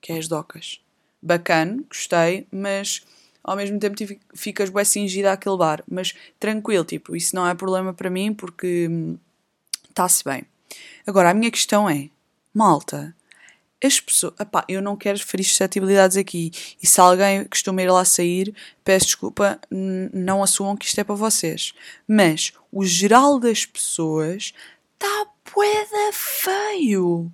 que 0.01 0.13
é 0.13 0.19
as 0.19 0.29
docas 0.29 0.81
bacana, 1.25 1.83
gostei, 1.89 2.47
mas 2.53 3.03
ao 3.43 3.57
mesmo 3.57 3.79
tempo 3.79 3.97
ficas 4.35 4.69
bem 4.69 4.85
cingida 4.85 5.33
àquele 5.33 5.57
bar. 5.57 5.83
Mas 5.91 6.15
tranquilo, 6.39 6.85
tipo, 6.85 7.17
isso 7.17 7.35
não 7.35 7.47
é 7.47 7.55
problema 7.55 7.95
para 7.95 8.11
mim 8.11 8.35
porque 8.35 8.89
está-se 9.89 10.23
hum, 10.27 10.31
bem. 10.31 10.45
Agora, 11.07 11.31
a 11.31 11.35
minha 11.35 11.51
questão 11.51 11.89
é, 11.89 12.11
malta, 12.53 13.17
as 13.87 14.01
pessoas. 14.01 14.35
Epá, 14.39 14.65
eu 14.69 14.81
não 14.81 14.97
quero 14.97 15.19
ferir 15.19 15.45
suscetibilidades 15.45 16.17
aqui. 16.17 16.51
E 16.83 16.87
se 16.87 17.01
alguém 17.01 17.45
costuma 17.45 17.83
ir 17.83 17.91
lá 17.91 18.05
sair, 18.05 18.55
peço 18.83 19.07
desculpa, 19.07 19.61
não 19.71 20.43
assumam 20.43 20.77
que 20.77 20.87
isto 20.87 21.01
é 21.01 21.05
para 21.05 21.15
vocês. 21.15 21.73
Mas 22.07 22.53
o 22.73 22.85
geral 22.85 23.39
das 23.39 23.67
pessoas 23.67 24.53
está 24.95 25.27
poeda 25.45 26.13
feio. 26.13 27.31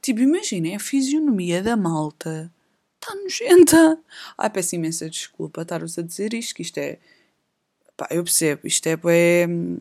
Tipo, 0.00 0.20
imaginem 0.20 0.76
a 0.76 0.80
fisionomia 0.80 1.62
da 1.62 1.76
malta 1.76 2.52
está 3.00 3.14
nojenta. 3.14 3.98
Ai, 4.36 4.50
peço 4.50 4.74
imensa 4.74 5.08
desculpa 5.08 5.62
estar-vos 5.62 5.98
a 5.98 6.02
dizer 6.02 6.34
isto, 6.34 6.54
que 6.54 6.62
isto 6.62 6.78
é. 6.78 6.98
Pá, 7.96 8.06
eu 8.10 8.22
percebo, 8.22 8.66
isto 8.66 8.86
é 8.86 8.96
bem. 8.96 9.78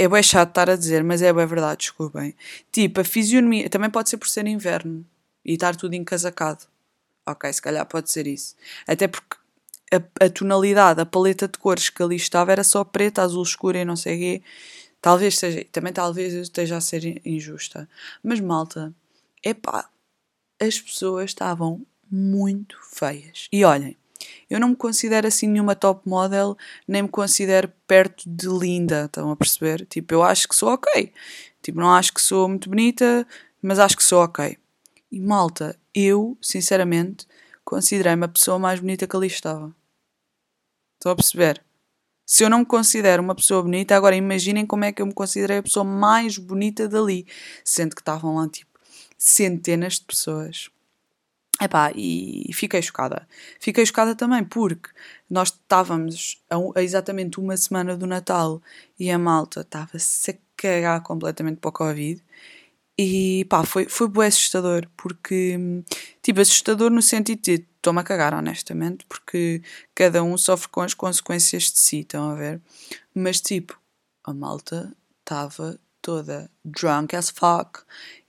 É 0.00 0.08
bem 0.08 0.22
chato 0.22 0.48
estar 0.48 0.70
a 0.70 0.76
dizer, 0.76 1.04
mas 1.04 1.20
é 1.20 1.30
bem 1.30 1.46
verdade, 1.46 1.80
desculpem. 1.80 2.34
Tipo, 2.72 3.02
a 3.02 3.04
fisionomia. 3.04 3.68
Também 3.68 3.90
pode 3.90 4.08
ser 4.08 4.16
por 4.16 4.28
ser 4.28 4.46
inverno 4.46 5.04
e 5.44 5.52
estar 5.52 5.76
tudo 5.76 5.94
encasacado. 5.94 6.64
Ok, 7.26 7.52
se 7.52 7.60
calhar 7.60 7.84
pode 7.84 8.10
ser 8.10 8.26
isso. 8.26 8.56
Até 8.86 9.06
porque 9.06 9.36
a, 9.92 10.24
a, 10.24 10.30
tonalidade, 10.30 11.02
a 11.02 11.04
paleta 11.04 11.46
de 11.46 11.58
cores 11.58 11.90
que 11.90 12.02
ali 12.02 12.16
estava 12.16 12.50
era 12.50 12.64
só 12.64 12.82
preta, 12.82 13.20
azul 13.20 13.42
escuro 13.42 13.76
e 13.76 13.84
não 13.84 13.94
sei 13.94 14.16
o 14.16 14.18
quê. 14.18 14.42
Talvez 15.02 15.38
seja, 15.38 15.66
também 15.70 15.92
talvez 15.92 16.32
esteja 16.32 16.78
a 16.78 16.80
ser 16.80 17.20
injusta. 17.22 17.86
Mas 18.22 18.40
malta, 18.40 18.94
é 19.42 19.52
pá, 19.52 19.86
as 20.58 20.80
pessoas 20.80 21.26
estavam 21.26 21.84
muito 22.10 22.74
feias. 22.90 23.48
E 23.52 23.66
olhem, 23.66 23.94
eu 24.48 24.60
não 24.60 24.68
me 24.68 24.76
considero 24.76 25.26
assim 25.26 25.46
nenhuma 25.46 25.74
top 25.74 26.08
model, 26.08 26.56
nem 26.86 27.02
me 27.02 27.08
considero 27.08 27.72
perto 27.86 28.28
de 28.28 28.48
linda, 28.48 29.04
estão 29.06 29.30
a 29.30 29.36
perceber? 29.36 29.86
Tipo, 29.86 30.14
eu 30.14 30.22
acho 30.22 30.48
que 30.48 30.54
sou 30.54 30.70
ok. 30.70 31.12
Tipo, 31.62 31.80
não 31.80 31.92
acho 31.92 32.12
que 32.12 32.20
sou 32.20 32.48
muito 32.48 32.68
bonita, 32.68 33.26
mas 33.62 33.78
acho 33.78 33.96
que 33.96 34.04
sou 34.04 34.22
ok. 34.22 34.56
E 35.12 35.20
malta, 35.20 35.78
eu, 35.94 36.36
sinceramente, 36.40 37.26
considerei-me 37.64 38.24
a 38.24 38.28
pessoa 38.28 38.58
mais 38.58 38.80
bonita 38.80 39.06
que 39.06 39.16
ali 39.16 39.26
estava. 39.26 39.74
Estão 40.98 41.12
a 41.12 41.16
perceber? 41.16 41.62
Se 42.26 42.44
eu 42.44 42.50
não 42.50 42.60
me 42.60 42.66
considero 42.66 43.22
uma 43.22 43.34
pessoa 43.34 43.62
bonita, 43.62 43.96
agora 43.96 44.14
imaginem 44.14 44.64
como 44.64 44.84
é 44.84 44.92
que 44.92 45.02
eu 45.02 45.06
me 45.06 45.12
considerei 45.12 45.58
a 45.58 45.62
pessoa 45.62 45.84
mais 45.84 46.38
bonita 46.38 46.86
dali. 46.86 47.26
Sendo 47.64 47.94
que 47.96 48.02
estavam 48.02 48.36
lá, 48.36 48.48
tipo, 48.48 48.70
centenas 49.18 49.94
de 49.94 50.04
pessoas. 50.04 50.70
Epá, 51.60 51.92
e 51.94 52.50
fiquei 52.54 52.80
chocada. 52.80 53.28
Fiquei 53.60 53.84
chocada 53.84 54.14
também 54.14 54.42
porque 54.44 54.88
nós 55.28 55.48
estávamos 55.48 56.42
a, 56.48 56.56
a 56.78 56.82
exatamente 56.82 57.38
uma 57.38 57.56
semana 57.56 57.96
do 57.96 58.06
Natal 58.06 58.62
e 58.98 59.10
a 59.10 59.18
malta 59.18 59.60
estava-se 59.60 60.30
a 60.30 60.34
cagar 60.56 61.02
completamente 61.02 61.58
para 61.58 61.68
o 61.68 61.72
Covid. 61.72 62.22
E 62.98 63.46
pá, 63.46 63.64
foi, 63.64 63.86
foi 63.88 64.08
bem 64.08 64.26
assustador, 64.26 64.86
porque, 64.96 65.58
tipo, 66.22 66.40
assustador 66.40 66.90
no 66.90 67.02
sentido 67.02 67.40
de 67.42 67.66
estou-me 67.76 68.00
a 68.00 68.04
cagar, 68.04 68.34
honestamente, 68.34 69.06
porque 69.06 69.62
cada 69.94 70.22
um 70.22 70.36
sofre 70.36 70.68
com 70.68 70.82
as 70.82 70.94
consequências 70.94 71.64
de 71.64 71.78
si, 71.78 72.00
estão 72.00 72.30
a 72.30 72.34
ver? 72.34 72.60
Mas, 73.14 73.40
tipo, 73.40 73.78
a 74.24 74.34
malta 74.34 74.94
estava 75.20 75.78
toda 76.02 76.50
drunk 76.64 77.16
as 77.16 77.30
fuck 77.30 77.80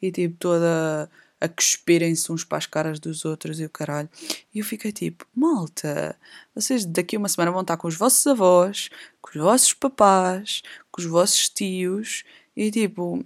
e, 0.02 0.12
tipo, 0.12 0.38
toda 0.38 1.10
a 1.42 1.50
cuspirem-se 1.50 2.32
uns 2.32 2.44
para 2.44 2.60
as 2.60 2.68
caras 2.68 3.00
dos 3.00 3.26
outros 3.26 3.60
e 3.60 3.66
o 3.66 3.70
caralho. 3.70 4.08
E 4.54 4.60
eu 4.60 4.66
fiquei 4.66 4.92
tipo, 4.92 5.26
malta, 5.36 6.16
vocês 6.54 6.86
daqui 6.86 7.16
a 7.16 7.20
uma 7.20 7.28
semana 7.28 7.52
vão 7.52 7.62
estar 7.62 7.78
com 7.78 7.88
os 7.88 7.96
vossos 7.96 8.26
avós, 8.28 8.90
com 9.20 9.32
os 9.32 9.44
vossos 9.44 9.74
papás, 9.74 10.62
com 10.92 11.02
os 11.02 11.08
vossos 11.08 11.50
tios 11.50 12.24
e 12.56 12.70
tipo, 12.70 13.26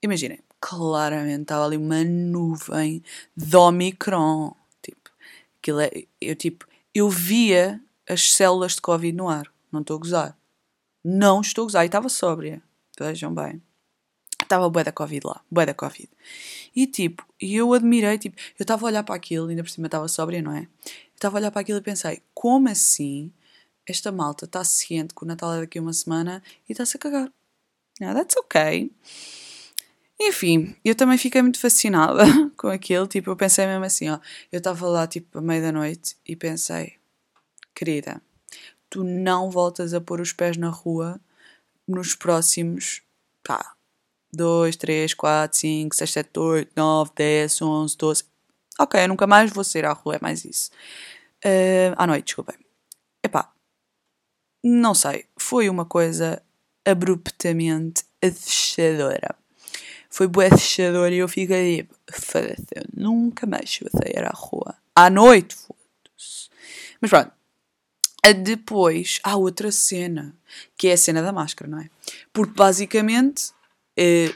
imaginem, 0.00 0.40
claramente 0.60 1.42
estava 1.42 1.66
ali 1.66 1.76
uma 1.76 2.04
nuvem 2.04 3.02
de 3.36 3.56
Omicron. 3.56 4.54
Tipo, 4.80 5.10
aquilo 5.58 5.80
é, 5.80 5.90
eu 6.20 6.36
tipo, 6.36 6.66
eu 6.94 7.10
via 7.10 7.80
as 8.08 8.32
células 8.32 8.76
de 8.76 8.80
Covid 8.80 9.16
no 9.16 9.28
ar, 9.28 9.52
não 9.72 9.80
estou 9.80 9.96
a 9.96 10.00
gozar. 10.00 10.38
Não 11.04 11.40
estou 11.40 11.62
a 11.62 11.66
gozar, 11.66 11.84
e 11.84 11.86
estava 11.86 12.08
sóbria, 12.08 12.62
vejam 12.98 13.34
bem. 13.34 13.62
Estava 14.48 14.70
bué 14.70 14.82
da 14.82 14.92
Covid 14.92 15.26
lá, 15.26 15.42
bué 15.50 15.66
da 15.66 15.74
Covid. 15.74 16.08
E 16.74 16.86
tipo, 16.86 17.22
e 17.38 17.54
eu 17.54 17.74
admirei, 17.74 18.16
tipo, 18.16 18.34
eu 18.58 18.64
estava 18.64 18.86
a 18.86 18.88
olhar 18.88 19.02
para 19.02 19.14
aquilo, 19.14 19.48
ainda 19.48 19.62
por 19.62 19.68
cima 19.68 19.88
estava 19.88 20.08
sóbria, 20.08 20.40
não 20.40 20.52
é? 20.52 20.66
Estava 21.14 21.36
a 21.36 21.38
olhar 21.38 21.50
para 21.50 21.60
aquilo 21.60 21.78
e 21.78 21.82
pensei, 21.82 22.22
como 22.32 22.66
assim 22.70 23.30
esta 23.86 24.10
malta 24.10 24.46
está 24.46 24.64
ciente 24.64 25.14
que 25.14 25.22
o 25.22 25.26
Natal 25.26 25.52
é 25.52 25.60
daqui 25.60 25.78
a 25.78 25.82
uma 25.82 25.92
semana 25.92 26.42
e 26.66 26.72
está-se 26.72 26.96
a 26.96 27.00
cagar? 27.00 27.30
Yeah, 28.00 28.18
that's 28.18 28.36
ok. 28.38 28.90
Enfim, 30.18 30.74
eu 30.82 30.94
também 30.94 31.18
fiquei 31.18 31.42
muito 31.42 31.60
fascinada 31.60 32.24
com 32.56 32.68
aquilo, 32.68 33.06
tipo, 33.06 33.30
eu 33.30 33.36
pensei 33.36 33.66
mesmo 33.66 33.84
assim, 33.84 34.08
ó, 34.08 34.18
eu 34.50 34.58
estava 34.58 34.88
lá, 34.88 35.06
tipo, 35.06 35.38
à 35.38 35.42
meia 35.42 35.60
da 35.60 35.72
noite 35.72 36.16
e 36.26 36.34
pensei, 36.34 36.94
querida, 37.74 38.22
tu 38.88 39.04
não 39.04 39.50
voltas 39.50 39.92
a 39.92 40.00
pôr 40.00 40.22
os 40.22 40.32
pés 40.32 40.56
na 40.56 40.70
rua 40.70 41.20
nos 41.86 42.14
próximos, 42.14 43.02
pá, 43.44 43.76
2, 44.32 44.76
3, 44.76 45.14
4, 45.14 45.58
5, 45.58 45.96
6, 45.96 46.10
7, 46.10 46.38
8, 46.38 46.72
9, 46.76 47.10
10, 47.14 47.62
11, 47.62 47.96
12. 47.96 48.24
Ok, 48.78 49.02
eu 49.02 49.08
nunca 49.08 49.26
mais 49.26 49.50
vou 49.50 49.64
sair 49.64 49.84
à 49.84 49.92
rua, 49.92 50.16
é 50.16 50.18
mais 50.20 50.44
isso. 50.44 50.70
Uh, 51.44 51.94
à 51.96 52.06
noite, 52.06 52.26
desculpem. 52.26 52.56
Epá, 53.24 53.52
não 54.62 54.94
sei, 54.94 55.26
foi 55.36 55.68
uma 55.68 55.84
coisa 55.84 56.42
abruptamente 56.84 58.04
assustadora. 58.22 59.34
Foi 60.10 60.26
boa 60.26 60.46
assustadora 60.46 61.14
e 61.14 61.18
eu 61.18 61.28
fiquei 61.28 61.78
tipo, 61.78 61.94
foda-se, 62.12 62.64
nunca 62.94 63.46
mais 63.46 63.78
vou 63.80 63.90
sair 64.02 64.24
à 64.24 64.32
rua. 64.34 64.74
À 64.94 65.10
noite, 65.10 65.54
foda-se. 65.54 66.48
Mas 67.00 67.10
pronto. 67.10 67.32
Depois 68.42 69.20
há 69.22 69.36
outra 69.36 69.72
cena, 69.72 70.36
que 70.76 70.88
é 70.88 70.92
a 70.92 70.96
cena 70.98 71.22
da 71.22 71.32
máscara, 71.32 71.70
não 71.70 71.80
é? 71.80 71.88
Porque 72.30 72.52
basicamente 72.52 73.52
eh, 73.98 74.34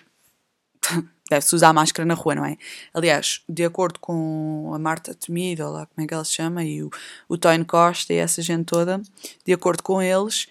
deve-se 1.31 1.55
usar 1.55 1.73
máscara 1.73 2.05
na 2.05 2.15
rua, 2.15 2.35
não 2.35 2.45
é? 2.45 2.59
Aliás, 2.93 3.43
de 3.49 3.65
acordo 3.65 4.01
com 4.01 4.73
a 4.75 4.79
Marta 4.79 5.15
Temido, 5.15 5.71
lá 5.71 5.87
como 5.87 6.05
é 6.05 6.09
que 6.09 6.15
ela 6.15 6.25
se 6.25 6.33
chama, 6.33 6.65
e 6.65 6.83
o, 6.83 6.91
o 7.29 7.39
Tony 7.39 7.65
Costa 7.65 8.13
e 8.13 8.17
essa 8.17 8.43
gente 8.43 8.67
toda, 8.67 9.01
de 9.45 9.53
acordo 9.53 9.83
com 9.83 10.03
eles, 10.03 10.49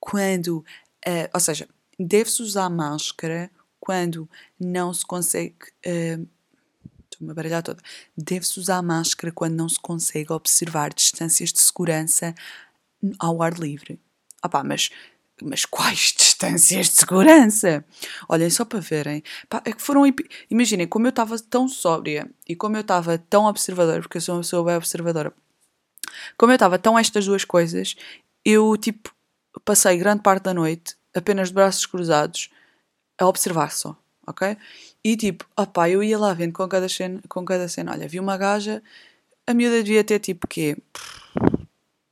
quando. 0.00 0.64
Uh, 1.06 1.28
ou 1.32 1.40
seja, 1.40 1.68
deve-se 1.98 2.42
usar 2.42 2.68
máscara 2.70 3.50
quando 3.80 4.28
não 4.58 4.92
se 4.94 5.04
consegue. 5.04 5.56
Uh, 5.86 6.26
Estou-me 7.10 7.32
a 7.32 7.34
baralhar 7.34 7.62
toda. 7.62 7.82
Deve-se 8.16 8.60
usar 8.60 8.80
máscara 8.82 9.32
quando 9.32 9.54
não 9.54 9.68
se 9.68 9.80
consegue 9.80 10.32
observar 10.32 10.92
distâncias 10.94 11.52
de 11.52 11.58
segurança 11.58 12.34
ao 13.18 13.42
ar 13.42 13.58
livre. 13.58 13.98
Ah 14.40 14.48
pá, 14.48 14.62
mas 14.62 14.90
mas 15.42 15.64
quais 15.64 16.14
distâncias 16.16 16.88
de 16.88 16.96
segurança? 16.96 17.84
Olhem, 18.28 18.50
só 18.50 18.64
para 18.64 18.80
verem. 18.80 19.22
Pá, 19.48 19.62
é 19.64 19.72
que 19.72 19.82
foram. 19.82 20.02
Imaginem, 20.50 20.86
como 20.86 21.06
eu 21.06 21.10
estava 21.10 21.38
tão 21.38 21.68
sóbria 21.68 22.30
e 22.48 22.56
como 22.56 22.76
eu 22.76 22.82
estava 22.82 23.18
tão 23.18 23.46
observadora, 23.46 24.00
porque 24.00 24.18
eu 24.18 24.22
sou 24.22 24.34
uma 24.36 24.40
pessoa 24.42 24.64
bem 24.64 24.76
observadora, 24.76 25.32
como 26.36 26.52
eu 26.52 26.56
estava 26.56 26.78
tão 26.78 26.98
estas 26.98 27.26
duas 27.26 27.44
coisas, 27.44 27.96
eu, 28.44 28.76
tipo, 28.76 29.14
passei 29.64 29.96
grande 29.96 30.22
parte 30.22 30.44
da 30.44 30.54
noite 30.54 30.96
apenas 31.14 31.48
de 31.48 31.54
braços 31.54 31.86
cruzados 31.86 32.50
a 33.18 33.26
observar 33.26 33.72
só, 33.72 33.96
ok? 34.26 34.56
E 35.02 35.16
tipo, 35.16 35.44
opá, 35.56 35.88
eu 35.88 36.02
ia 36.02 36.18
lá 36.18 36.32
vendo 36.32 36.52
com 36.52 36.66
cada 36.68 36.88
cena, 36.88 37.20
com 37.28 37.44
cada 37.44 37.68
cena. 37.68 37.92
Olha, 37.92 38.08
vi 38.08 38.20
uma 38.20 38.36
gaja, 38.36 38.82
a 39.46 39.54
miúda 39.54 39.82
devia 39.82 40.04
ter 40.04 40.18
tipo 40.20 40.46
quê? 40.46 40.76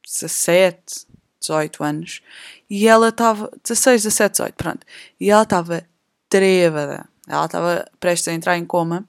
17, 0.04 1.05
18 1.46 1.84
anos, 1.84 2.22
e 2.68 2.86
ela 2.86 3.08
estava, 3.08 3.50
16, 3.62 4.02
17, 4.02 4.32
18, 4.32 4.54
pronto, 4.54 4.86
e 5.20 5.30
ela 5.30 5.42
estava 5.42 5.84
trêbada, 6.28 7.08
ela 7.26 7.46
estava 7.46 7.88
prestes 8.00 8.28
a 8.28 8.32
entrar 8.32 8.56
em 8.58 8.64
coma, 8.64 9.06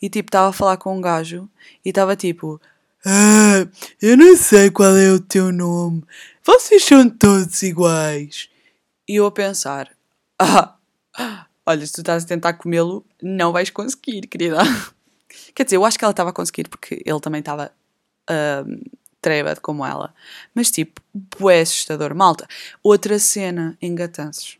e 0.00 0.08
tipo, 0.08 0.28
estava 0.28 0.48
a 0.48 0.52
falar 0.52 0.76
com 0.76 0.96
um 0.96 1.00
gajo, 1.00 1.48
e 1.84 1.88
estava 1.88 2.16
tipo, 2.16 2.60
ah, 3.04 3.66
eu 4.02 4.16
não 4.16 4.36
sei 4.36 4.70
qual 4.70 4.96
é 4.96 5.10
o 5.10 5.20
teu 5.20 5.52
nome, 5.52 6.04
vocês 6.44 6.84
são 6.84 7.08
todos 7.08 7.62
iguais. 7.62 8.48
E 9.06 9.16
eu 9.16 9.26
a 9.26 9.30
pensar, 9.30 9.90
ah, 10.38 10.74
olha, 11.66 11.86
se 11.86 11.92
tu 11.92 12.00
estás 12.00 12.24
a 12.24 12.26
tentar 12.26 12.54
comê-lo, 12.54 13.04
não 13.22 13.52
vais 13.52 13.70
conseguir, 13.70 14.26
querida. 14.26 14.58
Quer 15.54 15.64
dizer, 15.64 15.76
eu 15.76 15.84
acho 15.84 15.98
que 15.98 16.04
ela 16.04 16.12
estava 16.12 16.30
a 16.30 16.32
conseguir 16.32 16.68
porque 16.68 17.02
ele 17.04 17.20
também 17.20 17.40
estava 17.40 17.72
uh, 18.30 18.90
trébado 19.28 19.60
como 19.60 19.84
ela. 19.84 20.14
Mas 20.54 20.70
tipo, 20.70 21.02
bué 21.38 21.60
assustador. 21.60 22.14
Malta, 22.14 22.48
outra 22.82 23.18
cena, 23.18 23.76
engatanços. 23.82 24.58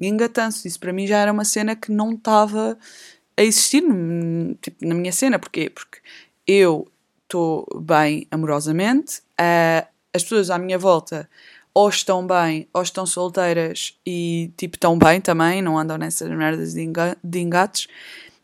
Engatanços, 0.00 0.64
isso 0.64 0.80
para 0.80 0.92
mim 0.92 1.06
já 1.06 1.18
era 1.18 1.32
uma 1.32 1.44
cena 1.44 1.76
que 1.76 1.92
não 1.92 2.12
estava 2.12 2.76
a 3.36 3.42
existir 3.42 3.84
tipo, 4.60 4.84
na 4.84 4.94
minha 4.94 5.12
cena. 5.12 5.38
Porquê? 5.38 5.70
Porque 5.70 5.98
eu 6.46 6.90
estou 7.22 7.66
bem 7.80 8.26
amorosamente, 8.30 9.20
uh, 9.40 9.86
as 10.12 10.24
pessoas 10.24 10.50
à 10.50 10.58
minha 10.58 10.76
volta 10.78 11.28
ou 11.72 11.88
estão 11.88 12.26
bem, 12.26 12.66
ou 12.74 12.82
estão 12.82 13.06
solteiras 13.06 13.96
e 14.04 14.52
tipo 14.56 14.76
estão 14.76 14.98
bem 14.98 15.20
também, 15.20 15.62
não 15.62 15.78
andam 15.78 15.96
nessas 15.96 16.28
merdas 16.28 16.74
de, 16.74 16.82
enga 16.82 17.16
de 17.22 17.38
engates. 17.38 17.86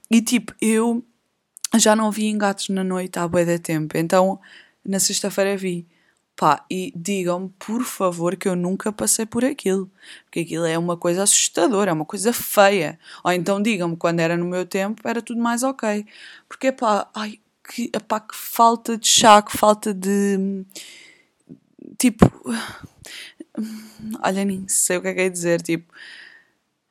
E 0.09 0.23
tipo, 0.23 0.55
eu 0.61 1.03
já 1.77 1.97
não 1.97 2.11
vi 2.13 2.27
engates 2.27 2.69
na 2.69 2.85
noite 2.85 3.19
há 3.19 3.27
bué 3.27 3.45
de 3.45 3.59
tempo, 3.59 3.99
então 3.99 4.39
na 4.87 5.01
sexta-feira 5.01 5.57
vi. 5.57 5.87
Pá, 6.37 6.65
e 6.71 6.93
digam-me, 6.95 7.49
por 7.59 7.83
favor, 7.83 8.37
que 8.37 8.47
eu 8.47 8.55
nunca 8.55 8.93
passei 8.93 9.25
por 9.25 9.43
aquilo. 9.43 9.91
Porque 10.25 10.41
aquilo 10.41 10.67
é 10.67 10.77
uma 10.77 10.97
coisa 10.97 11.23
assustadora, 11.23 11.91
é 11.91 11.95
uma 11.95 12.05
coisa 12.05 12.33
feia. 12.33 12.99
Ou 13.25 13.33
então 13.33 13.61
digam-me, 13.63 13.97
quando 13.97 14.21
era 14.21 14.37
no 14.37 14.45
meu 14.45 14.67
tempo, 14.67 15.09
era 15.09 15.23
tudo 15.23 15.41
mais 15.41 15.63
ok. 15.63 16.05
Porque, 16.47 16.71
pá, 16.73 17.09
ai, 17.15 17.41
que, 17.67 17.91
pá, 18.07 18.21
que 18.21 18.37
falta 18.37 18.99
de 18.99 19.07
chá, 19.09 19.41
que 19.41 19.57
falta 19.57 19.95
de. 19.95 20.65
Tipo. 21.99 22.27
Olha, 24.23 24.45
nem 24.45 24.69
sei 24.69 24.99
o 24.99 25.03
que 25.03 25.09
é 25.09 25.15
que 25.15 25.21
é 25.23 25.29
dizer. 25.31 25.63
Tipo, 25.63 25.91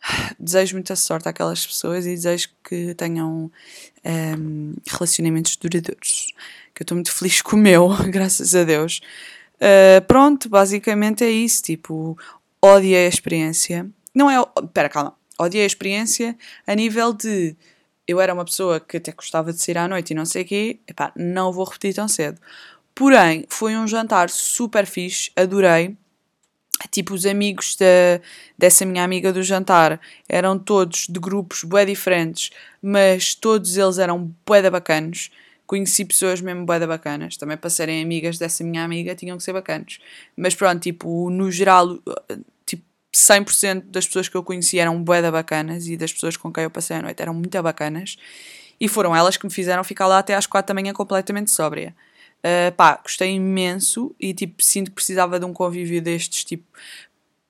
desejo 0.40 0.76
muita 0.76 0.96
sorte 0.96 1.30
àquelas 1.30 1.66
pessoas 1.66 2.06
e 2.06 2.16
desejo 2.16 2.50
que 2.64 2.96
tenham 2.96 3.46
um, 3.46 3.52
ehm, 4.04 4.74
relacionamentos 4.88 5.56
duradouros 5.56 6.34
que 6.76 6.82
eu 6.82 6.84
estou 6.84 6.96
muito 6.96 7.12
feliz 7.12 7.42
com 7.42 7.56
o 7.56 7.60
meu, 7.60 7.90
graças 8.12 8.54
a 8.54 8.66
Deus. 8.66 9.00
Uh, 9.56 10.06
pronto, 10.06 10.50
basicamente 10.50 11.24
é 11.24 11.30
isso. 11.32 11.64
Tipo, 11.64 12.18
odiei 12.62 13.06
a 13.06 13.10
experiência. 13.10 13.90
Não 14.14 14.30
é. 14.30 14.36
Espera, 14.62 14.90
calma. 14.90 15.16
Odiei 15.40 15.64
a 15.64 15.68
experiência 15.68 16.38
a 16.68 16.76
nível 16.76 17.14
de. 17.14 17.56
Eu 18.08 18.20
era 18.20 18.34
uma 18.34 18.46
pessoa 18.46 18.80
que 18.80 18.98
até 18.98 19.12
gostava 19.12 19.52
de 19.52 19.62
sair 19.62 19.78
à 19.78 19.88
noite 19.88 20.12
e 20.12 20.14
não 20.14 20.26
sei 20.26 20.44
o 20.44 20.46
quê. 20.46 20.80
Epá, 20.88 21.12
não 21.16 21.52
vou 21.52 21.66
repetir 21.66 21.96
tão 21.96 22.08
cedo. 22.08 22.40
Porém, 22.94 23.46
foi 23.50 23.76
um 23.76 23.88
jantar 23.88 24.30
super 24.30 24.86
fixe, 24.86 25.32
adorei. 25.36 25.98
Tipo, 26.92 27.14
os 27.14 27.26
amigos 27.26 27.76
da, 27.78 28.22
dessa 28.58 28.86
minha 28.86 29.04
amiga 29.04 29.32
do 29.34 29.42
jantar 29.42 30.00
eram 30.28 30.60
todos 30.60 31.08
de 31.10 31.20
grupos 31.20 31.64
bué 31.64 31.86
diferentes, 31.86 32.52
mas 32.82 33.34
todos 33.34 33.78
eles 33.78 33.98
eram 33.98 34.34
bué 34.46 34.70
bacanos 34.70 35.32
conheci 35.66 36.06
pessoas 36.06 36.42
mesmo 36.42 36.66
bué 36.66 36.86
bacanas. 36.86 37.38
Também 37.38 37.58
para 37.58 37.70
serem 37.70 38.02
amigas 38.04 38.38
dessa 38.38 38.64
minha 38.64 38.84
amiga 38.84 39.16
tinham 39.16 39.38
que 39.38 39.44
ser 39.44 39.54
bacanas. 39.54 40.00
Mas 40.36 40.56
pronto, 40.56 40.82
tipo, 40.82 41.30
no 41.30 41.52
geral, 41.52 42.00
tipo, 42.66 42.84
100% 43.14 43.86
das 43.86 44.06
pessoas 44.06 44.28
que 44.28 44.36
eu 44.36 44.44
conheci 44.44 44.80
eram 44.80 45.02
bué 45.04 45.30
bacanas 45.32 45.88
e 45.88 45.98
das 45.98 46.14
pessoas 46.14 46.38
com 46.38 46.52
quem 46.52 46.64
eu 46.64 46.72
passei 46.72 46.98
a 46.98 47.02
noite 47.02 47.22
eram 47.22 47.34
muito 47.34 47.62
bacanas. 47.62 48.18
E 48.80 48.88
foram 48.88 49.16
elas 49.16 49.38
que 49.38 49.46
me 49.46 49.52
fizeram 49.52 49.84
ficar 49.84 50.08
lá 50.08 50.20
até 50.20 50.36
às 50.36 50.46
4 50.46 50.68
da 50.68 50.74
manhã 50.74 50.94
completamente 50.94 51.52
sóbria. 51.52 51.96
Uh, 52.40 52.72
pá, 52.74 53.00
gostei 53.02 53.32
imenso 53.32 54.14
e 54.20 54.34
tipo, 54.34 54.62
sinto 54.62 54.92
que 54.92 54.96
precisava 54.96 55.40
de 55.40 55.46
um 55.46 55.54
convívio 55.54 56.00
destes, 56.02 56.44
tipo, 56.44 56.66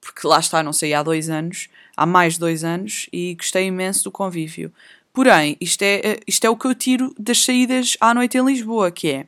porque 0.05 0.25
lá 0.27 0.39
está, 0.39 0.61
não 0.61 0.71
sei, 0.71 0.93
há 0.93 1.01
dois 1.01 1.29
anos, 1.29 1.67
há 1.97 2.05
mais 2.05 2.35
de 2.35 2.39
dois 2.39 2.63
anos, 2.63 3.09
e 3.11 3.35
gostei 3.35 3.65
imenso 3.65 4.03
do 4.03 4.11
convívio. 4.11 4.71
Porém, 5.15 5.55
isto 5.61 5.81
é, 5.81 6.01
eh, 6.03 6.19
isto 6.27 6.43
é 6.45 6.49
o 6.49 6.57
que 6.57 6.67
eu 6.67 6.75
tiro 6.75 7.15
das 7.17 7.41
saídas 7.41 7.95
à 8.01 8.13
noite 8.13 8.37
em 8.37 8.45
Lisboa, 8.45 8.91
que 8.91 9.09
é, 9.09 9.27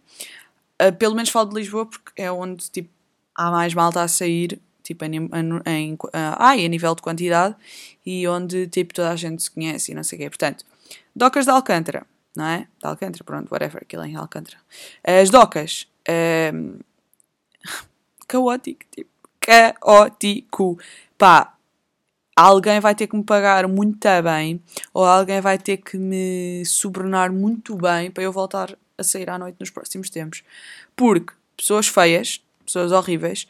uh, 0.85 0.93
pelo 0.93 1.15
menos 1.15 1.29
falo 1.29 1.47
de 1.47 1.55
Lisboa 1.55 1.85
porque 1.85 2.11
é 2.21 2.29
onde 2.29 2.69
tipo, 2.69 2.89
há 3.33 3.49
mais 3.49 3.73
malta 3.73 4.01
a 4.01 4.07
sair, 4.09 4.59
tipo, 4.83 5.05
em, 5.05 5.29
em, 5.65 5.93
uh, 5.93 6.09
ai, 6.37 6.65
a 6.65 6.67
nível 6.67 6.93
de 6.93 7.01
quantidade, 7.01 7.55
e 8.05 8.27
onde 8.27 8.67
tipo, 8.67 8.93
toda 8.93 9.11
a 9.11 9.15
gente 9.15 9.41
se 9.43 9.49
conhece 9.49 9.93
e 9.93 9.95
não 9.95 10.03
sei 10.03 10.17
o 10.17 10.21
quê. 10.23 10.29
Portanto, 10.29 10.65
docas 11.15 11.45
de 11.45 11.51
Alcântara, 11.51 12.05
não 12.35 12.45
é? 12.45 12.67
De 12.79 12.85
Alcântara, 12.85 13.23
pronto, 13.23 13.49
whatever, 13.49 13.81
aquilo 13.81 14.03
é 14.03 14.09
em 14.09 14.15
Alcântara. 14.17 14.57
As 15.01 15.29
docas, 15.29 15.87
um, 16.53 16.79
caótico, 18.27 18.81
tipo, 18.91 19.09
caótico. 19.39 20.77
Pá, 21.17 21.56
alguém 22.37 22.79
vai 22.79 22.93
ter 22.93 23.07
que 23.07 23.17
me 23.17 23.23
pagar 23.23 23.67
muito 23.67 24.07
bem 24.23 24.61
ou 24.93 25.03
alguém 25.03 25.41
vai 25.41 25.57
ter 25.57 25.77
que 25.77 25.97
me 25.97 26.63
sobrenar 26.65 27.31
muito 27.31 27.75
bem 27.75 28.11
para 28.11 28.23
eu 28.23 28.31
voltar 28.31 28.77
a 28.95 29.03
sair 29.03 29.27
à 29.27 29.39
noite 29.39 29.57
nos 29.59 29.71
próximos 29.71 30.11
tempos. 30.11 30.43
Porque 30.95 31.33
pessoas 31.57 31.87
feias, 31.87 32.39
pessoas 32.63 32.91
horríveis, 32.91 33.47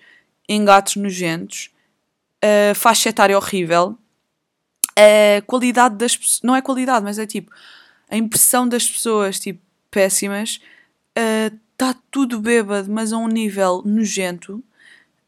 engatos 0.48 0.96
nojentos, 0.96 1.70
uh, 2.42 2.74
faixa 2.74 3.10
etária 3.10 3.38
horrível, 3.38 3.98
a 4.96 5.42
qualidade 5.42 5.96
das 5.96 6.16
pessoas, 6.16 6.42
não 6.42 6.56
é 6.56 6.62
qualidade, 6.62 7.04
mas 7.04 7.20
é 7.20 7.28
tipo 7.28 7.52
a 8.10 8.16
impressão 8.16 8.68
das 8.68 8.90
pessoas, 8.90 9.38
tipo, 9.38 9.60
péssimas, 9.92 10.62
está 11.14 11.92
uh, 11.92 12.02
tudo 12.10 12.40
bêbado, 12.40 12.90
mas 12.90 13.12
a 13.12 13.18
um 13.18 13.28
nível 13.28 13.82
nojento. 13.86 14.64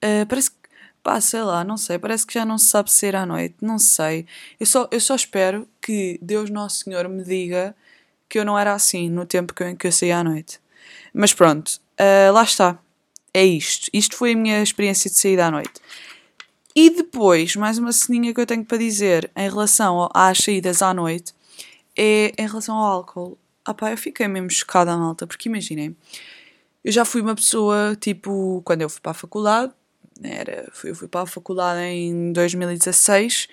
Uh, 0.02 0.26
parece 0.30 0.50
que 0.50 0.59
Pá, 1.10 1.19
sei 1.19 1.41
lá, 1.41 1.63
não 1.63 1.76
sei, 1.76 1.98
parece 1.98 2.24
que 2.24 2.36
já 2.36 2.45
não 2.45 2.60
se 2.60 2.67
sabe 2.67 2.91
ser 2.91 3.15
à 3.15 3.26
noite, 3.26 3.56
não 3.63 3.80
sei. 3.80 4.28
Eu 4.60 4.65
só, 4.67 4.88
eu 4.91 5.00
só 5.00 5.15
espero 5.15 5.67
que 5.82 6.19
Deus 6.22 6.52
Nosso 6.52 6.84
Senhor 6.84 7.10
me 7.10 7.24
diga 7.24 7.76
que 8.30 8.38
eu 8.38 8.45
não 8.45 8.60
era 8.60 8.76
assim 8.76 9.10
no 9.10 9.26
tempo 9.26 9.52
que 9.52 9.63
eu, 9.63 9.76
que 9.76 9.88
eu 9.88 9.91
saí 9.91 10.12
à 10.12 10.24
noite. 10.24 10.60
Mas 11.12 11.34
pronto, 11.34 11.82
uh, 12.00 12.32
lá 12.32 12.43
está. 12.43 12.78
É 13.34 13.43
isto. 13.43 13.89
Isto 13.91 14.17
foi 14.17 14.34
a 14.34 14.36
minha 14.36 14.62
experiência 14.62 15.10
de 15.10 15.15
saída 15.15 15.48
à 15.48 15.50
noite. 15.50 15.82
E 16.76 16.91
depois, 16.91 17.56
mais 17.56 17.80
uma 17.80 17.91
ceninha 17.91 18.32
que 18.32 18.39
eu 18.39 18.45
tenho 18.45 18.63
para 18.63 18.78
dizer 18.78 19.32
em 19.36 19.50
relação 19.50 20.12
às 20.13 20.38
saídas 20.38 20.84
à 20.84 20.93
noite 20.93 21.34
é 21.98 22.36
em 22.38 22.48
relação 22.48 22.76
ao 22.76 22.86
álcool. 22.86 23.36
Ah 23.65 23.74
pá, 23.74 23.89
eu 23.89 23.98
fiquei 23.98 24.28
mesmo 24.28 24.52
chocada, 24.52 24.95
malta, 24.95 25.26
porque 25.26 25.50
imaginem, 25.50 25.98
eu 26.84 26.91
já 26.91 27.04
fui 27.04 27.22
uma 27.22 27.34
pessoa, 27.34 27.98
tipo, 28.00 28.62
quando 28.63 28.84
eu 28.84 28.89
fui 28.91 29.02
para 29.02 29.10
a 29.10 29.15
faculdade, 29.15 29.74
era, 30.23 30.67
fui, 30.71 30.91
eu 30.91 30.95
fui 30.95 31.08
para 31.08 31.21
a 31.21 31.25
faculdade 31.25 31.82
em 31.82 32.32
2016 32.34 33.47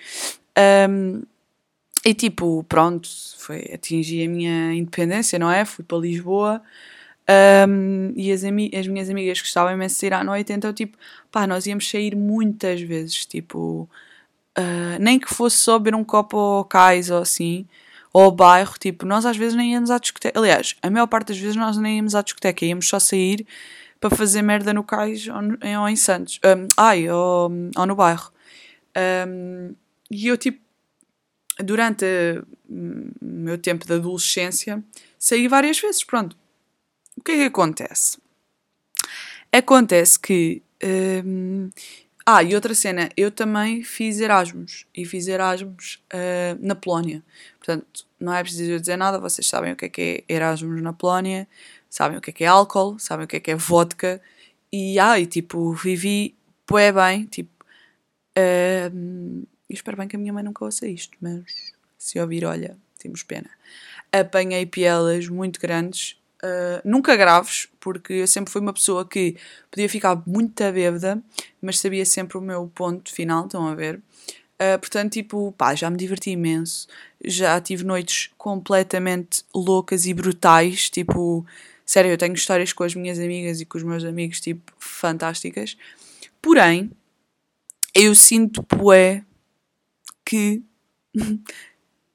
um, 0.88 1.22
e 2.05 2.14
tipo, 2.14 2.64
pronto, 2.68 3.09
foi, 3.38 3.70
atingi 3.74 4.24
a 4.24 4.29
minha 4.29 4.74
independência, 4.74 5.38
não 5.38 5.50
é? 5.50 5.64
Fui 5.64 5.85
para 5.85 5.98
Lisboa 5.98 6.62
um, 7.68 8.12
e 8.14 8.31
as, 8.31 8.42
as 8.44 8.87
minhas 8.87 9.11
amigas 9.11 9.40
gostavam 9.40 9.72
imenso 9.72 9.96
de 9.96 10.00
sair 10.00 10.12
à 10.14 10.22
noite, 10.22 10.52
então 10.52 10.72
tipo, 10.72 10.96
pá, 11.31 11.46
nós 11.46 11.66
íamos 11.66 11.88
sair 11.88 12.14
muitas 12.14 12.81
vezes, 12.81 13.26
tipo, 13.26 13.88
uh, 14.57 14.98
nem 15.00 15.18
que 15.18 15.33
fosse 15.33 15.57
só 15.57 15.79
beber 15.79 15.96
um 15.96 16.05
copo 16.05 16.37
ao 16.37 16.64
cais 16.64 17.11
ou 17.11 17.18
assim, 17.18 17.66
ou 18.12 18.22
ao 18.22 18.31
bairro, 18.31 18.74
tipo, 18.79 19.05
nós 19.05 19.26
às 19.26 19.37
vezes 19.37 19.55
nem 19.55 19.72
íamos 19.72 19.90
à 19.90 19.98
discoteca. 19.98 20.38
Aliás, 20.38 20.76
a 20.81 20.88
maior 20.88 21.07
parte 21.07 21.29
das 21.29 21.38
vezes 21.38 21.57
nós 21.57 21.76
nem 21.76 21.96
íamos 21.96 22.14
à 22.14 22.22
discoteca, 22.22 22.64
íamos 22.64 22.88
só 22.88 22.98
sair 22.98 23.46
para 24.01 24.15
fazer 24.15 24.43
merda 24.43 24.73
no 24.73 24.85
cais 24.85 25.27
ou, 25.29 25.35
ou 25.81 25.89
em 25.89 25.97
Santos. 25.97 26.41
Um, 26.45 26.69
ai, 26.77 27.09
ou, 27.09 27.51
ou, 27.77 27.87
no 27.87 27.95
bairro. 27.95 28.31
Um, 29.29 29.75
e 30.11 30.29
eu, 30.29 30.37
tipo, 30.37 30.61
durante 31.59 32.05
hum, 32.69 33.11
o 33.21 33.25
meu 33.25 33.59
tempo 33.59 33.87
de 33.87 33.95
adolescência, 33.95 34.83
saí 35.19 35.49
várias 35.49 35.79
vezes. 35.79 36.05
Pronto. 36.05 36.37
O 37.17 37.23
que 37.23 37.33
é 37.33 37.37
que 37.37 37.45
acontece? 37.45 38.19
Acontece 39.51 40.19
que. 40.19 40.63
Um, 41.25 41.71
ah, 42.29 42.43
e 42.43 42.57
outra 42.57 42.75
cena, 42.75 43.09
eu 43.17 43.31
também 43.31 43.85
fiz 43.85 44.19
Erasmus. 44.19 44.85
E 44.95 45.05
fiz 45.05 45.29
Erasmus 45.29 46.03
uh, 46.13 46.59
na 46.61 46.75
Polónia. 46.75 47.23
Portanto, 47.59 48.05
não 48.19 48.35
é 48.35 48.43
preciso 48.43 48.81
dizer 48.81 48.97
nada, 48.97 49.21
vocês 49.21 49.47
sabem 49.47 49.73
o 49.73 49.77
que 49.77 49.85
é 49.85 49.89
que 49.89 50.25
é 50.29 50.35
Erasmus 50.35 50.83
na 50.83 50.93
Polónia 50.93 51.47
sabem 51.88 52.18
o 52.18 52.20
que 52.20 52.31
é 52.31 52.33
que 52.33 52.44
é 52.44 52.46
álcool, 52.46 52.99
sabem 52.99 53.25
o 53.25 53.29
que 53.29 53.37
é 53.37 53.40
que 53.40 53.51
é 53.51 53.55
vodka, 53.55 54.20
e 54.72 54.99
ai, 54.99 55.27
tipo, 55.27 55.72
vivi 55.72 56.35
bué 56.68 56.92
bem, 56.92 57.25
tipo, 57.27 57.51
uh, 58.37 59.46
espero 59.68 59.96
bem 59.96 60.09
que 60.09 60.16
a 60.16 60.18
minha 60.18 60.33
mãe 60.33 60.42
nunca 60.42 60.64
ouça 60.64 60.87
isto, 60.87 61.16
mas 61.20 61.44
se 61.99 62.18
ouvir, 62.18 62.44
olha, 62.44 62.77
temos 62.99 63.22
pena. 63.22 63.51
Apanhei 64.12 64.66
pielas 64.66 65.29
muito 65.29 65.61
grandes, 65.61 66.16
uh, 66.42 66.81
nunca 66.85 67.16
graves, 67.16 67.68
porque 67.81 68.12
eu 68.14 68.27
sempre 68.27 68.53
fui 68.53 68.61
uma 68.61 68.72
pessoa 68.72 69.07
que 69.07 69.37
podia 69.70 69.88
ficar 69.88 70.22
muito 70.27 70.62
bêbada, 70.72 71.22
mas 71.61 71.79
sabia 71.79 72.05
sempre 72.05 72.38
o 72.38 72.40
meu 72.40 72.70
ponto 72.75 73.12
final, 73.12 73.46
estão 73.46 73.66
a 73.66 73.75
ver? 73.75 74.01
Uh, 74.57 74.79
portanto, 74.81 75.12
tipo, 75.12 75.53
pá, 75.53 75.75
já 75.75 75.90
me 75.90 75.99
diverti 75.99 76.31
imenso. 76.31 76.88
Já 77.22 77.61
tive 77.61 77.85
noites 77.85 78.31
completamente 78.38 79.44
loucas 79.55 80.07
e 80.07 80.14
brutais, 80.14 80.88
tipo, 80.88 81.44
Sério, 81.87 82.11
eu 82.11 82.18
tenho 82.18 82.35
histórias 82.35 82.72
com 82.72 82.83
as 82.83 82.96
minhas 82.96 83.16
amigas 83.18 83.61
e 83.61 83.64
com 83.64 83.79
os 83.79 83.85
meus 83.85 84.05
amigos, 84.05 84.40
tipo, 84.40 84.72
fantásticas. 84.77 85.77
Porém, 86.42 86.90
eu 87.94 88.12
sinto, 88.12 88.61
poé, 88.64 89.25
que 90.25 90.62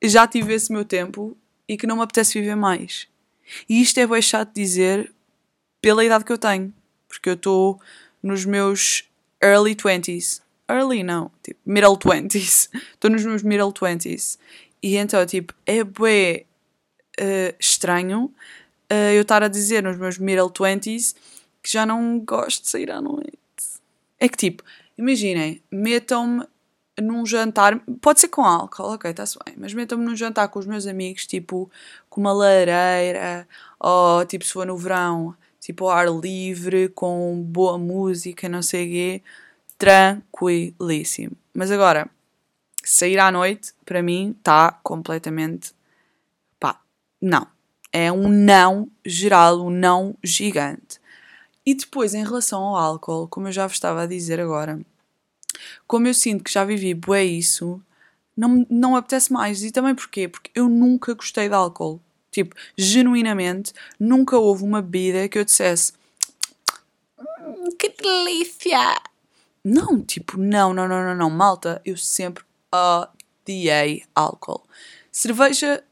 já 0.03 0.27
tive 0.27 0.53
esse 0.53 0.73
meu 0.73 0.84
tempo 0.84 1.38
e 1.67 1.77
que 1.77 1.88
não 1.88 1.95
me 1.95 2.03
apetece 2.03 2.38
viver 2.38 2.55
mais. 2.55 3.07
E 3.67 3.81
isto 3.81 3.97
é 3.97 4.05
bem 4.05 4.21
chato 4.21 4.53
dizer 4.53 5.12
pela 5.81 6.03
idade 6.03 6.25
que 6.25 6.31
eu 6.34 6.38
tenho. 6.38 6.73
Porque 7.07 7.29
eu 7.29 7.34
estou 7.34 7.79
nos 8.21 8.45
meus 8.45 9.10
early 9.41 9.73
20s. 9.73 10.41
Early 10.69 11.01
não, 11.01 11.31
tipo, 11.41 11.60
middle 11.65 11.97
20s. 11.97 12.69
Estou 12.73 13.10
nos 13.12 13.25
meus 13.25 13.41
middle 13.41 13.73
20s. 13.73 14.38
E 14.84 14.97
então, 14.97 15.25
tipo, 15.25 15.53
é 15.65 15.84
bem 15.84 16.45
uh, 17.19 17.55
estranho 17.60 18.34
uh, 18.91 19.13
eu 19.13 19.21
estar 19.21 19.41
a 19.41 19.47
dizer 19.47 19.82
nos 19.82 19.97
meus 19.97 20.17
middle 20.17 20.49
20s 20.49 21.15
que 21.63 21.71
já 21.71 21.86
não 21.86 22.19
gosto 22.19 22.63
de 22.63 22.69
sair 22.69 22.91
à 22.91 22.99
noite. 22.99 23.38
É 24.19 24.27
que 24.27 24.38
tipo, 24.38 24.63
imaginem, 24.97 25.62
metam-me 25.71 26.45
num 27.01 27.25
jantar, 27.25 27.80
pode 28.01 28.19
ser 28.19 28.27
com 28.27 28.43
álcool, 28.43 28.93
ok, 28.93 29.10
está-se 29.10 29.38
bem, 29.45 29.56
mas 29.58 29.73
metam-me 29.73 30.06
num 30.06 30.15
jantar 30.15 30.49
com 30.49 30.60
os 30.60 30.65
meus 30.65 30.86
amigos, 30.86 31.25
tipo, 31.25 31.71
com 32.10 32.21
uma 32.21 32.34
lareira, 32.34 33.47
ou 33.80 34.25
tipo, 34.25 34.45
se 34.45 34.54
for 34.54 34.67
no 34.67 34.77
verão, 34.77 35.36
tipo, 35.60 35.86
ao 35.86 35.91
ar 35.91 36.08
livre, 36.12 36.89
com 36.89 37.41
boa 37.43 37.77
música, 37.77 38.49
não 38.49 38.62
sei 38.62 38.88
o 38.88 38.91
quê, 38.91 39.23
tranquilíssimo. 39.77 41.36
Mas 41.54 41.71
agora, 41.71 42.10
sair 42.84 43.19
à 43.19 43.32
noite, 43.32 43.73
para 43.86 44.04
mim, 44.04 44.36
está 44.38 44.71
completamente, 44.84 45.73
pá, 46.60 46.80
não 47.21 47.47
é 47.91 48.12
um 48.12 48.27
não 48.30 48.89
geral, 49.06 49.65
um 49.65 49.69
não 49.69 50.15
gigante. 50.23 50.99
E 51.65 51.73
depois, 51.75 52.13
em 52.13 52.23
relação 52.23 52.62
ao 52.62 52.75
álcool, 52.75 53.27
como 53.27 53.47
eu 53.47 53.51
já 53.51 53.67
vos 53.67 53.75
estava 53.75 54.04
a 54.04 54.08
dizer 54.08 54.39
agora, 54.39 54.80
como 55.88 56.08
eu 56.08 56.13
sinto 56.13 56.43
que 56.43 56.51
já 56.51 56.63
vivi 56.63 56.93
bué 56.93 57.23
isso, 57.23 57.82
não, 58.36 58.65
não 58.69 58.95
apetece 58.95 59.32
mais. 59.32 59.63
E 59.63 59.71
também 59.71 59.93
porquê? 59.93 60.27
Porque 60.27 60.49
eu 60.56 60.67
nunca 60.67 61.13
gostei 61.13 61.47
de 61.47 61.56
álcool. 61.56 62.01
Tipo, 62.32 62.56
genuinamente, 62.77 63.73
nunca 63.99 64.38
houve 64.38 64.63
uma 64.63 64.82
bebida 64.82 65.27
que 65.27 65.38
eu 65.38 65.43
dissesse 65.43 65.93
hum, 67.19 67.69
que 67.77 67.89
delícia! 67.89 69.01
Não, 69.63 70.01
tipo, 70.01 70.38
não, 70.39 70.73
não, 70.73 70.88
não, 70.88 71.04
não, 71.04 71.15
não. 71.15 71.30
Malta, 71.30 71.82
eu 71.86 71.95
sempre 71.97 72.43
odiei 72.73 74.04
álcool. 74.15 74.63
Cerveja 75.12 75.84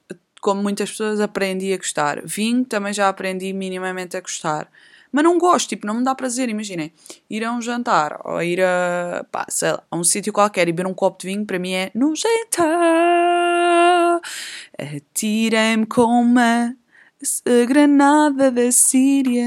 como 0.41 0.62
muitas 0.62 0.91
pessoas, 0.91 1.19
aprendi 1.19 1.73
a 1.73 1.78
gostar. 1.78 2.21
Vinho 2.25 2.65
também 2.65 2.93
já 2.93 3.10
aprendi 3.10 3.54
minimamente 3.54 4.17
a 4.17 4.21
gostar. 4.21 4.69
Mas 5.12 5.23
não 5.23 5.39
gosto, 5.39 5.69
tipo, 5.69 5.88
não 5.88 5.95
me 5.95 6.04
dá 6.04 6.13
prazer, 6.13 6.49
imaginem. 6.49 6.93
Ir 7.30 7.43
a 7.43 7.52
um 7.52 7.62
jantar 7.62 8.21
ou 8.23 8.41
ir 8.43 8.62
a, 8.62 9.25
pá, 9.32 9.45
sei 9.49 9.71
lá, 9.71 9.84
a 9.89 9.97
um 9.97 10.04
sítio 10.04 10.32
qualquer 10.32 10.67
e 10.67 10.71
beber 10.71 10.88
um 10.88 10.93
copo 10.93 11.19
de 11.19 11.28
vinho, 11.28 11.45
para 11.45 11.58
mim 11.58 11.73
é 11.73 11.91
no 11.95 12.13
jantar. 12.15 14.21
Atirem-me 14.78 15.86
com 15.86 16.04
uma 16.04 16.75
granada 17.67 18.52
da 18.52 18.71
Síria. 18.71 19.45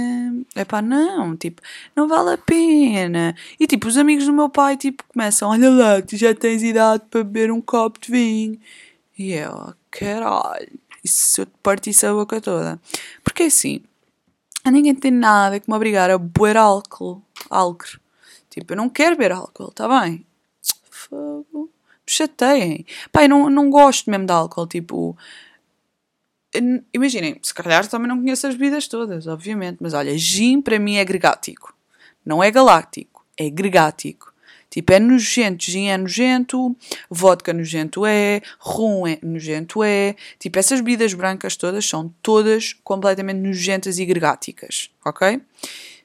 É 0.55 0.65
pá, 0.65 0.83
não, 0.83 1.37
tipo, 1.37 1.63
não 1.97 2.07
vale 2.09 2.35
a 2.35 2.39
pena. 2.39 3.35
E 3.59 3.67
tipo, 3.67 3.89
os 3.89 3.97
amigos 3.97 4.27
do 4.27 4.33
meu 4.33 4.49
pai, 4.51 4.77
tipo, 4.77 5.05
começam, 5.09 5.51
olha 5.51 5.71
lá, 5.71 6.03
tu 6.03 6.17
já 6.17 6.35
tens 6.35 6.63
idade 6.63 7.05
para 7.11 7.25
beber 7.25 7.51
um 7.51 7.61
copo 7.61 7.99
de 8.01 8.11
vinho. 8.11 8.59
E 9.19 9.33
eu, 9.33 9.53
oh, 9.53 9.75
caralho, 11.03 11.05
isso 11.05 11.41
eu 11.41 11.47
te 11.47 11.53
partisse 11.63 12.07
a 12.07 12.13
boca 12.13 12.41
toda. 12.41 12.81
Porque 13.25 13.45
assim, 13.45 13.83
a 14.65 14.71
ninguém 14.71 14.95
tem 14.95 15.11
nada 15.11 15.59
que 15.59 15.69
me 15.69 15.77
obrigar 15.77 16.11
a 16.11 16.19
beber 16.19 16.57
álcool. 16.57 17.23
Álcool. 17.51 18.01
Tipo, 18.51 18.73
eu 18.73 18.77
não 18.77 18.89
quero 18.89 19.17
beber 19.17 19.33
álcool, 19.33 19.71
tá 19.73 19.89
bem? 19.89 20.27
Fogo. 20.91 21.71
Me 22.07 22.13
chateiem. 22.13 22.87
Pai, 23.11 23.29
não, 23.29 23.49
não 23.49 23.71
gosto 23.71 24.11
mesmo 24.11 24.27
de 24.27 24.33
álcool, 24.33 24.67
tipo 24.67 25.17
imaginem, 26.93 27.39
se 27.43 27.55
calhar 27.55 27.87
também 27.89 28.09
não 28.09 28.19
conheço 28.19 28.47
as 28.47 28.55
bebidas 28.55 28.87
todas, 28.87 29.27
obviamente, 29.27 29.79
mas 29.81 29.95
olha, 29.95 30.17
gin 30.19 30.61
para 30.61 30.79
mim 30.79 30.97
é 30.97 31.05
gregático. 31.05 31.75
Não 32.25 32.43
é 32.43 32.51
galáctico, 32.51 33.25
é 33.37 33.49
gregático. 33.49 34.32
Tipo, 34.73 34.95
é 34.95 34.99
nojento, 34.99 35.65
gin 35.65 35.89
é 35.89 35.99
nojento, 35.99 36.75
vodka 37.11 37.53
nojento 37.53 38.07
é, 38.07 38.41
rum 38.59 39.07
é 39.07 39.19
nojento 39.23 39.85
é. 39.85 40.17
Tipo, 40.39 40.59
essas 40.59 40.81
bebidas 40.81 41.13
brancas 41.13 41.57
todas 41.57 41.85
são 41.85 42.11
todas 42.23 42.73
completamente 42.83 43.37
nojentas 43.37 43.99
e 43.99 44.07
gregáticas, 44.07 44.89
ok? 45.05 45.43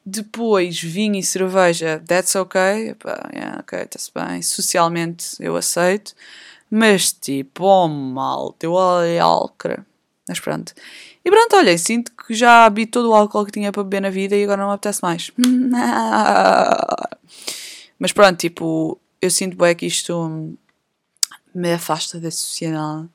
Depois, 0.06 0.82
vinho 0.82 1.16
e 1.16 1.24
cerveja, 1.24 2.04
that's 2.06 2.36
ok. 2.36 2.60
Epá, 2.90 3.30
yeah, 3.34 3.62
ok, 3.62 3.80
está-se 3.80 4.12
bem. 4.14 4.42
Socialmente 4.42 5.38
eu 5.40 5.56
aceito. 5.56 6.14
Mas 6.70 7.14
tipo, 7.14 7.64
oh 7.64 7.88
mal, 7.88 8.52
teu 8.60 8.78
álcool. 8.78 9.86
Mas 10.28 10.42
pronto. 10.42 10.74
E 11.24 11.30
pronto, 11.30 11.56
olha, 11.56 11.78
sinto 11.78 12.12
que 12.12 12.34
já 12.34 12.70
bebi 12.70 12.86
todo 12.86 13.12
o 13.12 13.16
álcool 13.16 13.46
que 13.46 13.52
tinha 13.54 13.72
para 13.72 13.84
beber 13.84 14.02
na 14.02 14.10
vida 14.10 14.36
e 14.36 14.44
agora 14.44 14.62
não 14.62 14.68
me 14.68 14.76
apetece 14.76 15.02
mais. 15.02 15.32
Mas 18.00 18.12
pronto, 18.12 18.38
tipo, 18.38 19.00
eu 19.22 19.30
sinto 19.30 19.58
bem 19.58 19.76
que 19.76 19.86
isto 19.86 20.58
me 21.54 21.74
afasta 21.74 22.20
da 22.20 22.32
sociedade. 22.32 23.10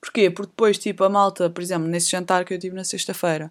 Porquê? 0.00 0.30
Porque 0.30 0.50
depois, 0.50 0.78
tipo, 0.78 1.04
a 1.04 1.08
malta, 1.08 1.48
por 1.50 1.62
exemplo, 1.62 1.88
nesse 1.88 2.10
jantar 2.10 2.44
que 2.44 2.54
eu 2.54 2.58
tive 2.58 2.76
na 2.76 2.84
sexta-feira, 2.84 3.50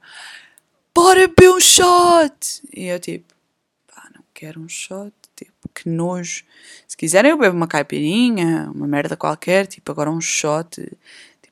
bora 0.94 1.28
beber 1.28 1.50
um 1.50 1.60
shot! 1.60 2.62
E 2.74 2.86
eu, 2.86 3.00
tipo, 3.00 3.34
pá, 3.88 4.10
não 4.16 4.24
quero 4.34 4.62
um 4.62 4.70
shot, 4.70 5.14
tipo, 5.36 5.52
que 5.74 5.90
nojo. 5.90 6.44
Se 6.88 6.96
quiserem, 6.96 7.32
eu 7.32 7.38
bebo 7.38 7.56
uma 7.56 7.68
caipirinha, 7.68 8.72
uma 8.74 8.88
merda 8.88 9.18
qualquer, 9.18 9.68
tipo, 9.68 9.92
agora 9.92 10.12
um 10.12 10.22
shot 10.22 10.82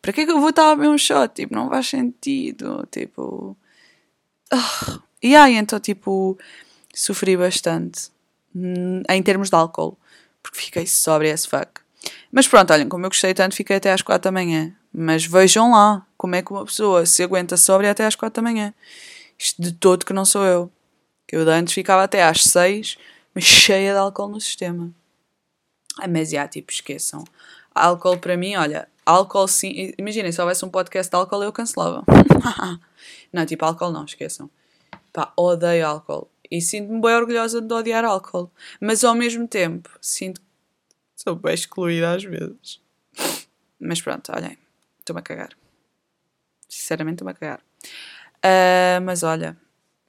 para 0.03 0.11
que 0.11 0.21
é 0.21 0.25
que 0.25 0.31
eu 0.31 0.39
vou 0.41 0.49
estar 0.49 0.69
a 0.69 0.75
beber 0.75 0.89
um 0.89 0.97
shot? 0.97 1.33
Tipo, 1.33 1.55
não 1.55 1.69
faz 1.69 1.87
sentido. 1.87 2.85
Tipo. 2.91 3.57
Uh. 4.53 5.01
E 5.21 5.33
aí, 5.33 5.55
então, 5.55 5.79
tipo, 5.79 6.37
sofri 6.93 7.37
bastante 7.37 8.11
em 8.55 9.23
termos 9.23 9.49
de 9.49 9.55
álcool, 9.55 9.97
porque 10.41 10.59
fiquei 10.59 10.87
sóbria 10.87 11.33
as 11.33 11.45
fuck. 11.45 11.81
Mas 12.31 12.47
pronto, 12.47 12.73
olhem, 12.73 12.89
como 12.89 13.05
eu 13.05 13.09
gostei 13.09 13.33
tanto, 13.33 13.55
fiquei 13.55 13.77
até 13.77 13.91
às 13.91 14.01
4 14.01 14.23
da 14.23 14.31
manhã. 14.31 14.73
Mas 14.93 15.25
vejam 15.25 15.71
lá 15.71 16.05
como 16.17 16.35
é 16.35 16.41
que 16.41 16.51
uma 16.51 16.65
pessoa 16.65 17.05
se 17.05 17.23
aguenta 17.23 17.57
sóbria 17.57 17.91
até 17.91 18.05
às 18.05 18.15
4 18.15 18.41
da 18.41 18.47
manhã. 18.47 18.73
Isto 19.37 19.61
de 19.61 19.71
todo 19.71 20.05
que 20.05 20.13
não 20.13 20.25
sou 20.25 20.45
eu. 20.45 20.71
Eu 21.31 21.49
antes 21.49 21.73
ficava 21.73 22.03
até 22.03 22.23
às 22.23 22.43
6, 22.43 22.97
mas 23.33 23.43
cheia 23.45 23.93
de 23.93 23.97
álcool 23.97 24.27
no 24.27 24.39
sistema. 24.39 24.93
Ah, 25.99 26.07
mas 26.07 26.29
já, 26.29 26.47
tipo, 26.47 26.71
esqueçam. 26.71 27.23
Álcool 27.73 28.17
para 28.17 28.37
mim, 28.37 28.55
olha, 28.55 28.87
álcool 29.05 29.47
sim. 29.47 29.93
Imaginem, 29.97 30.31
se 30.31 30.41
houvesse 30.41 30.63
um 30.65 30.69
podcast 30.69 31.09
de 31.09 31.15
álcool, 31.15 31.43
eu 31.43 31.51
cancelava. 31.51 32.03
não, 33.31 33.45
tipo, 33.45 33.65
álcool 33.65 33.91
não, 33.91 34.05
esqueçam. 34.05 34.49
Pá, 35.11 35.31
odeio 35.37 35.85
álcool. 35.87 36.29
E 36.53 36.61
sinto-me 36.61 37.01
bem 37.01 37.15
orgulhosa 37.15 37.59
de 37.59 37.73
odiar 37.73 38.05
álcool. 38.05 38.51
Mas 38.79 39.03
ao 39.03 39.15
mesmo 39.15 39.47
tempo, 39.47 39.89
sinto 39.99 40.39
que 40.39 40.45
sou 41.15 41.35
bem 41.35 41.55
excluída 41.55 42.13
às 42.13 42.23
vezes. 42.23 42.79
Mas 43.79 43.99
pronto, 43.99 44.31
olhem, 44.31 44.55
estou-me 44.99 45.19
a 45.19 45.23
cagar. 45.23 45.49
Sinceramente, 46.69 47.15
estou-me 47.15 47.31
a 47.31 47.33
cagar. 47.33 47.59
Uh, 48.45 49.01
mas 49.03 49.23
olha, 49.23 49.57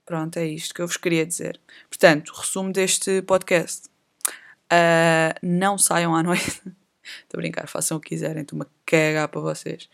pronto, 0.04 0.36
é 0.36 0.44
isto 0.44 0.74
que 0.74 0.82
eu 0.82 0.86
vos 0.86 0.98
queria 0.98 1.24
dizer. 1.24 1.58
Portanto, 1.88 2.34
resumo 2.36 2.70
deste 2.70 3.22
podcast. 3.22 3.88
Uh, 4.70 5.32
não 5.42 5.78
saiam 5.78 6.14
à 6.14 6.22
noite. 6.22 6.60
Estou 7.22 7.38
a 7.38 7.40
brincar, 7.40 7.66
façam 7.68 7.96
o 7.96 8.00
que 8.00 8.10
quiserem, 8.10 8.42
estou-me 8.42 8.64
a 8.64 8.68
cagar 8.84 9.28
para 9.28 9.40
vocês. 9.40 9.88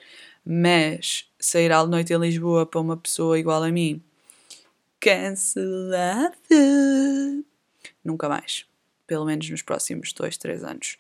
Mas 0.45 1.29
sair 1.39 1.71
à 1.71 1.85
noite 1.85 2.13
em 2.13 2.19
Lisboa 2.19 2.67
para 2.67 2.81
uma 2.81 2.97
pessoa 2.97 3.39
igual 3.39 3.63
a 3.63 3.71
mim, 3.71 4.01
cancelada. 5.01 6.37
Nunca 8.05 8.29
mais. 8.29 8.67
Pelo 9.07 9.25
menos 9.25 9.49
nos 9.51 9.63
próximos 9.63 10.13
dois, 10.13 10.37
três 10.37 10.63
anos. 10.63 10.99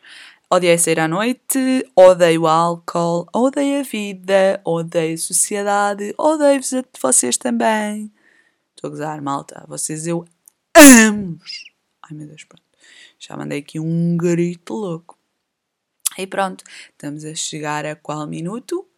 Odiei 0.53 0.77
sair 0.79 0.99
à 0.99 1.07
noite, 1.07 1.89
odeio 1.95 2.47
álcool, 2.49 3.29
odeio 3.33 3.81
a 3.81 3.83
vida, 3.85 4.61
odeio 4.65 5.15
a 5.15 5.19
sociedade, 5.19 6.13
odeio-vos 6.19 6.73
a 6.75 6.85
vocês 7.01 7.37
também. 7.37 8.11
Estou 8.75 8.89
a 8.89 8.91
gozar, 8.91 9.23
malta. 9.23 9.65
Vocês 9.69 10.09
eu 10.09 10.27
amo. 10.75 11.39
Ai 12.03 12.17
meu 12.17 12.27
Deus, 12.27 12.43
pronto. 12.43 12.65
Já 13.17 13.37
mandei 13.37 13.61
aqui 13.61 13.79
um 13.79 14.17
grito 14.17 14.75
louco. 14.75 15.17
E 16.19 16.27
pronto, 16.27 16.65
estamos 16.91 17.25
a 17.25 17.35
chegar 17.35 17.87
a 17.87 17.95
qual 17.95 18.27
minuto? 18.27 18.89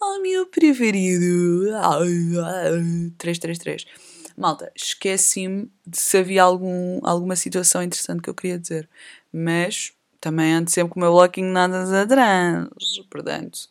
Ao 0.00 0.22
meu 0.22 0.46
preferido. 0.46 1.66
333. 3.18 4.13
Malta, 4.36 4.70
esqueci-me 4.74 5.70
de 5.86 5.98
se 5.98 6.18
havia 6.18 6.42
algum, 6.42 7.00
alguma 7.02 7.36
situação 7.36 7.82
interessante 7.82 8.22
que 8.22 8.30
eu 8.30 8.34
queria 8.34 8.58
dizer. 8.58 8.88
Mas 9.32 9.92
também 10.20 10.54
ando 10.54 10.70
sempre 10.70 10.92
com 10.92 11.00
o 11.00 11.02
meu 11.02 11.12
blocking 11.12 11.44
nada 11.44 12.02
atrás. 12.02 12.68
Portanto. 13.10 13.68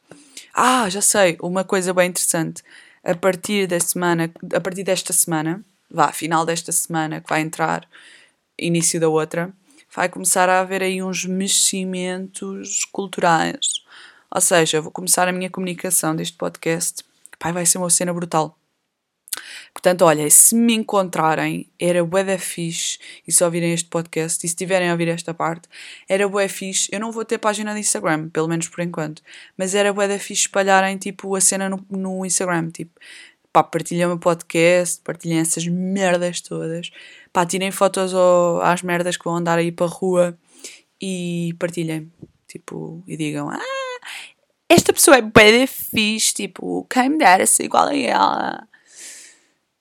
Ah, 0.54 0.90
já 0.90 1.02
sei, 1.02 1.38
uma 1.42 1.64
coisa 1.64 1.94
bem 1.94 2.10
interessante. 2.10 2.64
A 3.04 3.16
partir 3.16 3.68
da 3.68 3.80
semana, 3.80 4.32
a 4.54 4.62
partir 4.62 4.84
desta 4.84 5.12
semana, 5.12 5.64
vá, 5.90 6.12
final 6.12 6.46
desta 6.46 6.72
semana, 6.72 7.20
que 7.20 7.30
vai 7.30 7.42
entrar, 7.42 7.88
início 8.58 9.00
da 9.00 9.10
outra, 9.10 9.52
vai 9.94 10.08
começar 10.08 10.48
a 10.48 10.62
haver 10.62 10.84
aí 10.84 11.02
uns 11.04 11.26
meximentos 11.26 12.86
culturais. 12.86 13.60
Ou 14.34 14.42
seja, 14.42 14.80
vou 14.80 14.92
começar 14.92 15.28
a 15.28 15.32
minha 15.32 15.50
comunicação 15.50 16.16
deste 16.16 16.38
podcast. 16.38 17.04
Pai, 17.38 17.52
vai 17.52 17.66
ser 17.66 17.78
uma 17.78 17.90
cena 17.90 18.14
brutal. 18.14 18.58
Portanto, 19.74 20.04
olha, 20.04 20.30
se 20.30 20.56
me 20.56 20.74
encontrarem, 20.74 21.68
era 21.80 22.04
bué 22.04 22.38
fixe, 22.38 23.00
e 23.28 23.32
se 23.32 23.44
ouvirem 23.44 23.74
este 23.74 23.90
podcast, 23.90 24.46
e 24.46 24.50
se 24.50 24.56
tiverem 24.56 24.90
a 24.90 24.92
ouvir 24.92 25.08
esta 25.08 25.34
parte, 25.34 25.68
era 26.08 26.28
bué 26.28 26.48
fixe, 26.48 26.90
eu 26.92 27.00
não 27.00 27.12
vou 27.12 27.26
ter 27.26 27.38
página 27.38 27.74
de 27.74 27.80
Instagram, 27.80 28.30
pelo 28.30 28.48
menos 28.48 28.68
por 28.68 28.82
enquanto, 28.82 29.22
mas 29.58 29.76
era 29.76 29.92
bué 29.92 30.08
fixe 30.20 30.44
espalharem, 30.44 30.98
tipo, 30.98 31.36
a 31.36 31.42
cena 31.42 31.70
no, 31.70 31.86
no 31.90 32.26
Instagram, 32.26 32.70
tipo, 32.70 33.00
pá, 33.52 33.64
partilhem 33.64 34.08
o 34.08 34.18
podcast, 34.18 35.02
partilhem 35.04 35.40
essas 35.40 35.68
merdas 35.68 36.42
todas, 36.42 36.92
pá, 37.32 37.46
tirem 37.46 37.72
fotos 37.72 38.14
ao, 38.14 38.62
às 38.62 38.82
merdas 38.82 39.18
que 39.18 39.26
vão 39.26 39.36
andar 39.36 39.58
aí 39.60 39.72
para 39.72 39.86
a 39.86 39.90
rua 39.90 40.38
e 41.02 41.56
partilhem, 41.60 42.12
tipo, 42.48 43.04
e 43.08 43.18
digam, 43.18 43.50
ah, 43.50 43.60
esta 44.70 44.92
pessoa 44.92 45.18
é 45.18 45.22
bem 45.22 45.68
fixe, 45.68 46.34
tipo, 46.34 46.86
quem 46.90 47.10
me 47.10 47.18
dera 47.18 47.46
ser 47.46 47.66
igual 47.66 47.90
a 47.90 47.96
ela. 47.96 48.68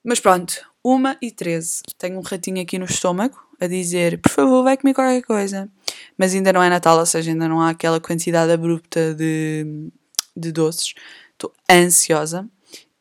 Mas 0.03 0.19
pronto, 0.19 0.53
uma 0.83 1.17
e 1.21 1.31
treze. 1.31 1.81
Tenho 1.97 2.17
um 2.19 2.21
ratinho 2.21 2.61
aqui 2.61 2.77
no 2.77 2.85
estômago 2.85 3.41
a 3.59 3.67
dizer, 3.67 4.19
por 4.19 4.29
favor, 4.29 4.63
vai 4.63 4.75
comer 4.75 4.93
qualquer 4.93 5.21
coisa. 5.21 5.69
Mas 6.17 6.33
ainda 6.33 6.51
não 6.51 6.61
é 6.61 6.69
Natal, 6.69 6.97
ou 6.99 7.05
seja, 7.05 7.31
ainda 7.31 7.47
não 7.47 7.61
há 7.61 7.69
aquela 7.69 8.01
quantidade 8.01 8.51
abrupta 8.51 9.13
de, 9.13 9.89
de 10.35 10.51
doces. 10.51 10.93
Estou 11.31 11.53
ansiosa. 11.71 12.47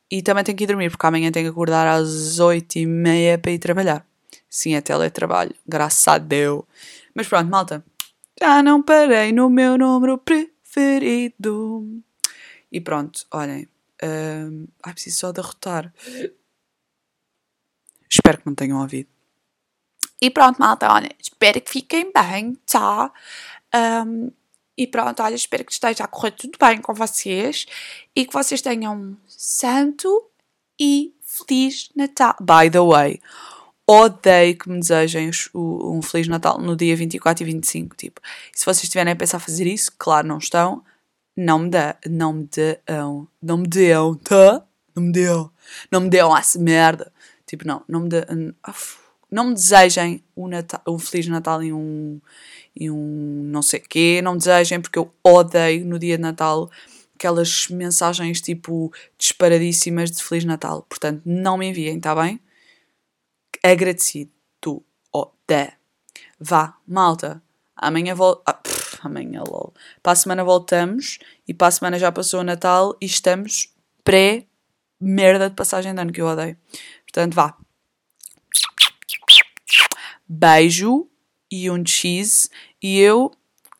E 0.08 0.22
também 0.22 0.44
tenho 0.44 0.56
que 0.56 0.64
ir 0.64 0.66
dormir, 0.66 0.90
porque 0.90 1.06
amanhã 1.06 1.32
tenho 1.32 1.46
que 1.46 1.50
acordar 1.50 1.86
às 1.88 2.38
oito 2.38 2.76
e 2.76 2.86
meia 2.86 3.38
para 3.38 3.50
ir 3.50 3.58
trabalhar. 3.58 4.06
Sim, 4.48 4.74
é 4.74 4.80
teletrabalho, 4.80 5.54
graças 5.66 6.06
a 6.06 6.18
Deus. 6.18 6.62
Mas 7.14 7.26
pronto, 7.26 7.50
malta. 7.50 7.82
Já 8.38 8.62
não 8.62 8.82
parei 8.82 9.32
no 9.32 9.48
meu 9.48 9.78
número 9.78 10.18
preferido. 10.18 12.02
E 12.70 12.80
pronto, 12.80 13.26
olhem. 13.30 13.66
Um, 14.02 14.66
ai, 14.82 14.92
preciso 14.92 15.18
só 15.18 15.32
derrotar. 15.32 15.92
Espero 18.12 18.38
que 18.38 18.46
não 18.46 18.54
tenham 18.54 18.78
ouvido. 18.80 19.08
E 20.20 20.30
pronto, 20.30 20.58
malta, 20.58 20.92
olha, 20.92 21.10
espero 21.18 21.60
que 21.60 21.70
fiquem 21.70 22.12
bem, 22.12 22.54
tá? 22.66 23.10
Um, 23.74 24.30
e 24.76 24.86
pronto, 24.86 25.22
olha, 25.22 25.34
espero 25.34 25.64
que 25.64 25.72
esteja 25.72 26.04
a 26.04 26.06
correr 26.06 26.32
tudo 26.32 26.58
bem 26.60 26.80
com 26.80 26.92
vocês 26.92 27.66
e 28.14 28.26
que 28.26 28.32
vocês 28.32 28.60
tenham 28.60 28.94
um 28.94 29.16
santo 29.26 30.30
e 30.78 31.14
feliz 31.22 31.90
Natal. 31.96 32.36
By 32.40 32.70
the 32.70 32.80
way, 32.80 33.20
odeio 33.86 34.58
que 34.58 34.68
me 34.68 34.78
desejem 34.78 35.30
um 35.54 36.00
Feliz 36.02 36.28
Natal 36.28 36.58
no 36.58 36.76
dia 36.76 36.94
24 36.94 37.42
e 37.42 37.46
25. 37.46 37.96
Tipo, 37.96 38.20
se 38.52 38.64
vocês 38.64 38.84
estiverem 38.84 39.12
a 39.12 39.16
pensar 39.16 39.38
fazer 39.38 39.66
isso, 39.66 39.90
claro, 39.98 40.28
não 40.28 40.38
estão, 40.38 40.84
não 41.36 41.60
me 41.60 41.70
dá, 41.70 41.96
não 42.06 42.32
me 42.32 42.48
dão, 42.86 43.28
não 43.42 43.58
me 43.58 43.66
dão, 43.66 44.14
tá? 44.16 44.66
não 44.94 45.04
me 45.04 45.12
deu, 45.12 45.50
não 45.90 46.00
me 46.00 46.08
deu 46.08 46.36
essa 46.36 46.58
merda. 46.58 47.11
Tipo, 47.52 47.66
não, 47.66 47.84
não 47.86 48.00
me, 48.00 48.08
de, 48.08 48.24
não 49.30 49.48
me 49.48 49.54
desejem 49.54 50.24
um, 50.34 50.48
Natal, 50.48 50.80
um 50.88 50.98
Feliz 50.98 51.28
Natal 51.28 51.62
e 51.62 51.70
um, 51.70 52.18
e 52.74 52.90
um 52.90 53.42
não 53.44 53.60
sei 53.60 53.78
quê, 53.78 54.22
não 54.24 54.32
me 54.32 54.38
desejem 54.38 54.80
porque 54.80 54.98
eu 54.98 55.12
odeio 55.22 55.84
no 55.84 55.98
dia 55.98 56.16
de 56.16 56.22
Natal 56.22 56.70
aquelas 57.14 57.68
mensagens 57.68 58.40
tipo 58.40 58.90
disparadíssimas 59.18 60.10
de 60.10 60.22
Feliz 60.22 60.46
Natal. 60.46 60.86
Portanto, 60.88 61.20
não 61.26 61.58
me 61.58 61.68
enviem, 61.68 62.00
tá 62.00 62.14
bem? 62.14 62.40
Agradecido. 63.62 64.30
Tu, 64.58 64.82
de. 65.46 65.72
Vá, 66.40 66.78
malta. 66.88 67.42
Amanhã 67.76 68.14
volto. 68.14 68.42
Ah, 68.46 68.58
amanhã, 69.02 69.42
lol. 69.46 69.74
Para 70.02 70.12
a 70.12 70.16
semana 70.16 70.42
voltamos 70.42 71.18
e 71.46 71.52
para 71.52 71.66
a 71.66 71.70
semana 71.70 71.98
já 71.98 72.10
passou 72.10 72.40
o 72.40 72.44
Natal 72.44 72.96
e 72.98 73.04
estamos 73.04 73.74
pré-merda 74.02 75.50
de 75.50 75.54
passagem 75.54 75.94
de 75.94 76.00
ano 76.00 76.12
que 76.12 76.22
eu 76.22 76.26
odeio. 76.26 76.56
Portanto, 77.12 77.34
vá. 77.34 77.54
Beijo 80.26 81.06
e 81.50 81.70
um 81.70 81.84
cheese. 81.84 82.48
E 82.82 82.98
eu, 82.98 83.30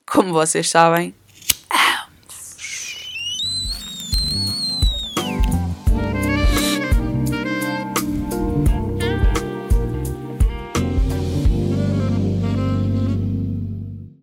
como 0.06 0.34
vocês 0.34 0.68
sabem, 0.68 1.14